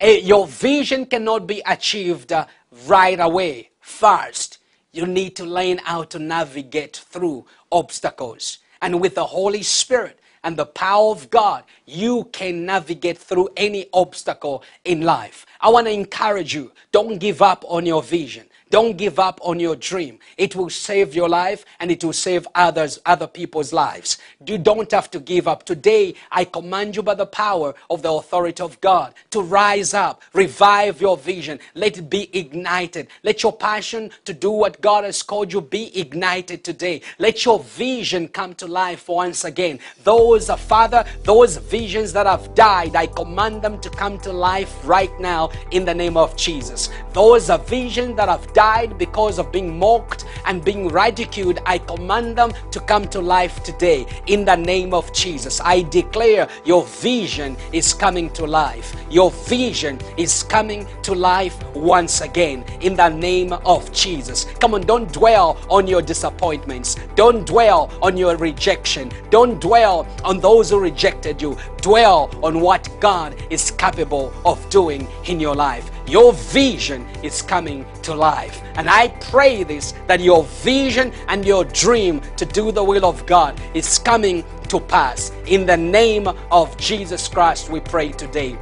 Eh, 0.00 0.18
your 0.24 0.44
vision 0.48 1.06
cannot 1.06 1.46
be 1.46 1.62
achieved 1.66 2.32
uh, 2.32 2.46
right 2.88 3.20
away, 3.20 3.70
first. 3.80 4.58
You 4.92 5.06
need 5.06 5.36
to 5.36 5.44
learn 5.44 5.78
how 5.78 6.02
to 6.04 6.18
navigate 6.18 6.96
through 6.96 7.46
obstacles. 7.70 8.58
And 8.82 9.00
with 9.00 9.14
the 9.14 9.24
Holy 9.24 9.62
Spirit 9.62 10.18
and 10.42 10.56
the 10.56 10.66
power 10.66 11.12
of 11.12 11.30
God, 11.30 11.62
you 11.86 12.24
can 12.32 12.66
navigate 12.66 13.18
through 13.18 13.50
any 13.56 13.86
obstacle 13.92 14.64
in 14.84 15.02
life. 15.02 15.46
I 15.60 15.68
want 15.68 15.86
to 15.86 15.92
encourage 15.92 16.52
you 16.52 16.72
don't 16.90 17.18
give 17.18 17.40
up 17.40 17.64
on 17.68 17.86
your 17.86 18.02
vision. 18.02 18.46
Don't 18.76 18.98
give 18.98 19.18
up 19.18 19.40
on 19.42 19.58
your 19.58 19.74
dream. 19.74 20.18
It 20.36 20.54
will 20.54 20.68
save 20.68 21.14
your 21.14 21.30
life 21.30 21.64
and 21.80 21.90
it 21.90 22.04
will 22.04 22.12
save 22.12 22.46
others, 22.54 23.00
other 23.06 23.26
people's 23.26 23.72
lives. 23.72 24.18
You 24.46 24.58
don't 24.58 24.90
have 24.90 25.10
to 25.12 25.18
give 25.18 25.48
up. 25.48 25.64
Today, 25.64 26.14
I 26.30 26.44
command 26.44 26.94
you 26.94 27.02
by 27.02 27.14
the 27.14 27.24
power 27.24 27.74
of 27.88 28.02
the 28.02 28.12
authority 28.12 28.62
of 28.62 28.78
God 28.82 29.14
to 29.30 29.40
rise 29.40 29.94
up, 29.94 30.20
revive 30.34 31.00
your 31.00 31.16
vision. 31.16 31.58
Let 31.72 31.96
it 31.96 32.10
be 32.10 32.28
ignited. 32.38 33.08
Let 33.22 33.42
your 33.42 33.54
passion 33.54 34.10
to 34.26 34.34
do 34.34 34.50
what 34.50 34.82
God 34.82 35.04
has 35.04 35.22
called 35.22 35.54
you 35.54 35.62
be 35.62 35.98
ignited 35.98 36.62
today. 36.62 37.00
Let 37.18 37.46
your 37.46 37.60
vision 37.60 38.28
come 38.28 38.52
to 38.56 38.66
life 38.66 39.08
once 39.08 39.44
again. 39.44 39.78
Those, 40.04 40.50
uh, 40.50 40.56
Father, 40.56 41.02
those 41.22 41.56
visions 41.56 42.12
that 42.12 42.26
have 42.26 42.54
died, 42.54 42.94
I 42.94 43.06
command 43.06 43.62
them 43.62 43.80
to 43.80 43.88
come 43.88 44.18
to 44.18 44.32
life 44.34 44.76
right 44.84 45.18
now 45.18 45.50
in 45.70 45.86
the 45.86 45.94
name 45.94 46.18
of 46.18 46.36
Jesus. 46.36 46.90
Those 47.14 47.48
are 47.48 47.58
visions 47.58 48.16
that 48.16 48.28
have 48.28 48.52
died 48.52 48.65
because 48.98 49.38
of 49.38 49.52
being 49.52 49.78
mocked 49.78 50.24
and 50.44 50.64
being 50.64 50.88
ridiculed, 50.88 51.60
I 51.66 51.78
command 51.78 52.36
them 52.36 52.52
to 52.72 52.80
come 52.80 53.06
to 53.08 53.20
life 53.20 53.62
today 53.62 54.06
in 54.26 54.44
the 54.44 54.56
name 54.56 54.92
of 54.92 55.12
Jesus. 55.12 55.60
I 55.60 55.82
declare 55.82 56.48
your 56.64 56.84
vision 56.84 57.56
is 57.72 57.94
coming 57.94 58.30
to 58.30 58.44
life. 58.46 58.94
Your 59.10 59.30
vision 59.30 60.00
is 60.16 60.42
coming 60.42 60.86
to 61.02 61.14
life 61.14 61.56
once 61.74 62.20
again 62.22 62.64
in 62.80 62.96
the 62.96 63.08
name 63.08 63.52
of 63.52 63.92
Jesus. 63.92 64.46
Come 64.60 64.74
on, 64.74 64.82
don't 64.82 65.12
dwell 65.12 65.56
on 65.70 65.86
your 65.86 66.02
disappointments. 66.02 66.96
Don't 67.14 67.46
dwell 67.46 67.90
on 68.02 68.16
your 68.16 68.36
rejection. 68.36 69.10
Don't 69.30 69.60
dwell 69.60 70.06
on 70.24 70.40
those 70.40 70.70
who 70.70 70.80
rejected 70.80 71.40
you. 71.40 71.56
Dwell 71.86 72.28
on 72.42 72.58
what 72.60 72.90
God 72.98 73.36
is 73.48 73.70
capable 73.70 74.34
of 74.44 74.58
doing 74.70 75.06
in 75.26 75.38
your 75.38 75.54
life. 75.54 75.88
Your 76.08 76.32
vision 76.32 77.06
is 77.22 77.42
coming 77.42 77.86
to 78.02 78.12
life. 78.12 78.60
And 78.74 78.90
I 78.90 79.06
pray 79.30 79.62
this 79.62 79.94
that 80.08 80.18
your 80.18 80.42
vision 80.64 81.12
and 81.28 81.44
your 81.44 81.64
dream 81.64 82.22
to 82.38 82.44
do 82.44 82.72
the 82.72 82.82
will 82.82 83.06
of 83.06 83.24
God 83.24 83.54
is 83.72 84.00
coming 84.00 84.42
to 84.66 84.80
pass. 84.80 85.30
In 85.46 85.64
the 85.64 85.76
name 85.76 86.26
of 86.50 86.76
Jesus 86.76 87.28
Christ, 87.28 87.70
we 87.70 87.78
pray 87.78 88.10
today. 88.10 88.58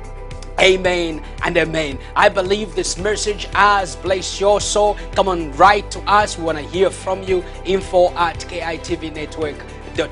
Amen 0.61 1.25
and 1.45 1.57
amen. 1.57 1.99
I 2.15 2.29
believe 2.29 2.75
this 2.75 2.99
message 2.99 3.47
has 3.55 3.97
blessed 3.97 4.39
your 4.39 4.61
soul. 4.61 4.99
Come 5.15 5.29
on, 5.29 5.51
write 5.53 5.91
to 5.93 6.01
us. 6.01 6.37
We 6.37 6.45
want 6.45 6.59
to 6.59 6.65
hear 6.65 6.91
from 6.91 7.23
you. 7.23 7.43
Info 7.65 8.11
at 8.11 8.37
KITV 8.41 9.15
Network 9.15 9.57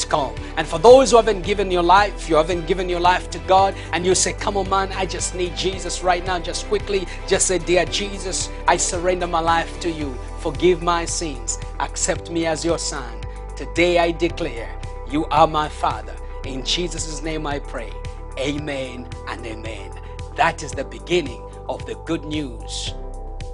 com. 0.09 0.35
And 0.57 0.67
for 0.67 0.79
those 0.79 1.11
who 1.11 1.17
haven't 1.17 1.43
given 1.43 1.71
your 1.71 1.83
life, 1.83 2.29
you 2.29 2.37
haven't 2.37 2.67
given 2.67 2.89
your 2.89 3.01
life 3.01 3.31
to 3.31 3.39
God, 3.41 3.75
and 3.93 4.05
you 4.05 4.15
say, 4.15 4.33
Come 4.33 4.57
on, 4.57 4.69
man, 4.69 4.93
I 4.93 5.07
just 5.07 5.35
need 5.35 5.57
Jesus 5.57 6.03
right 6.03 6.25
now, 6.25 6.39
just 6.39 6.67
quickly, 6.69 7.07
just 7.27 7.47
say, 7.47 7.59
Dear 7.59 7.85
Jesus, 7.87 8.49
I 8.69 8.77
surrender 8.77 9.27
my 9.27 9.41
life 9.41 9.81
to 9.81 9.91
you. 9.91 10.15
Forgive 10.41 10.83
my 10.83 11.05
sins. 11.05 11.59
Accept 11.81 12.31
me 12.31 12.47
as 12.47 12.65
your 12.65 12.79
son. 12.79 13.21
Today 13.57 13.99
I 13.99 14.13
declare, 14.13 14.81
You 15.11 15.27
are 15.27 15.47
my 15.47 15.69
Father. 15.69 16.17
In 16.45 16.65
Jesus' 16.65 17.23
name 17.23 17.47
I 17.47 17.59
pray. 17.61 17.93
Amen 18.39 19.09
and 19.29 19.47
amen. 19.47 19.93
That 20.37 20.63
is 20.63 20.73
the 20.73 20.85
beginning 20.85 21.43
of 21.69 21.85
the 21.87 21.95
good 22.07 22.25
news 22.25 22.95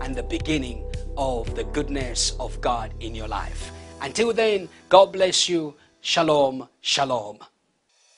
and 0.01 0.15
the 0.15 0.23
beginning 0.23 0.85
of 1.17 1.55
the 1.55 1.65
goodness 1.65 2.37
of 2.39 2.61
God 2.61 2.95
in 3.01 3.15
your 3.15 3.29
life. 3.29 3.73
Until 4.01 4.33
then, 4.33 4.69
God 4.89 5.13
bless 5.13 5.49
you. 5.49 5.75
Shalom, 6.01 6.69
shalom. 6.81 7.39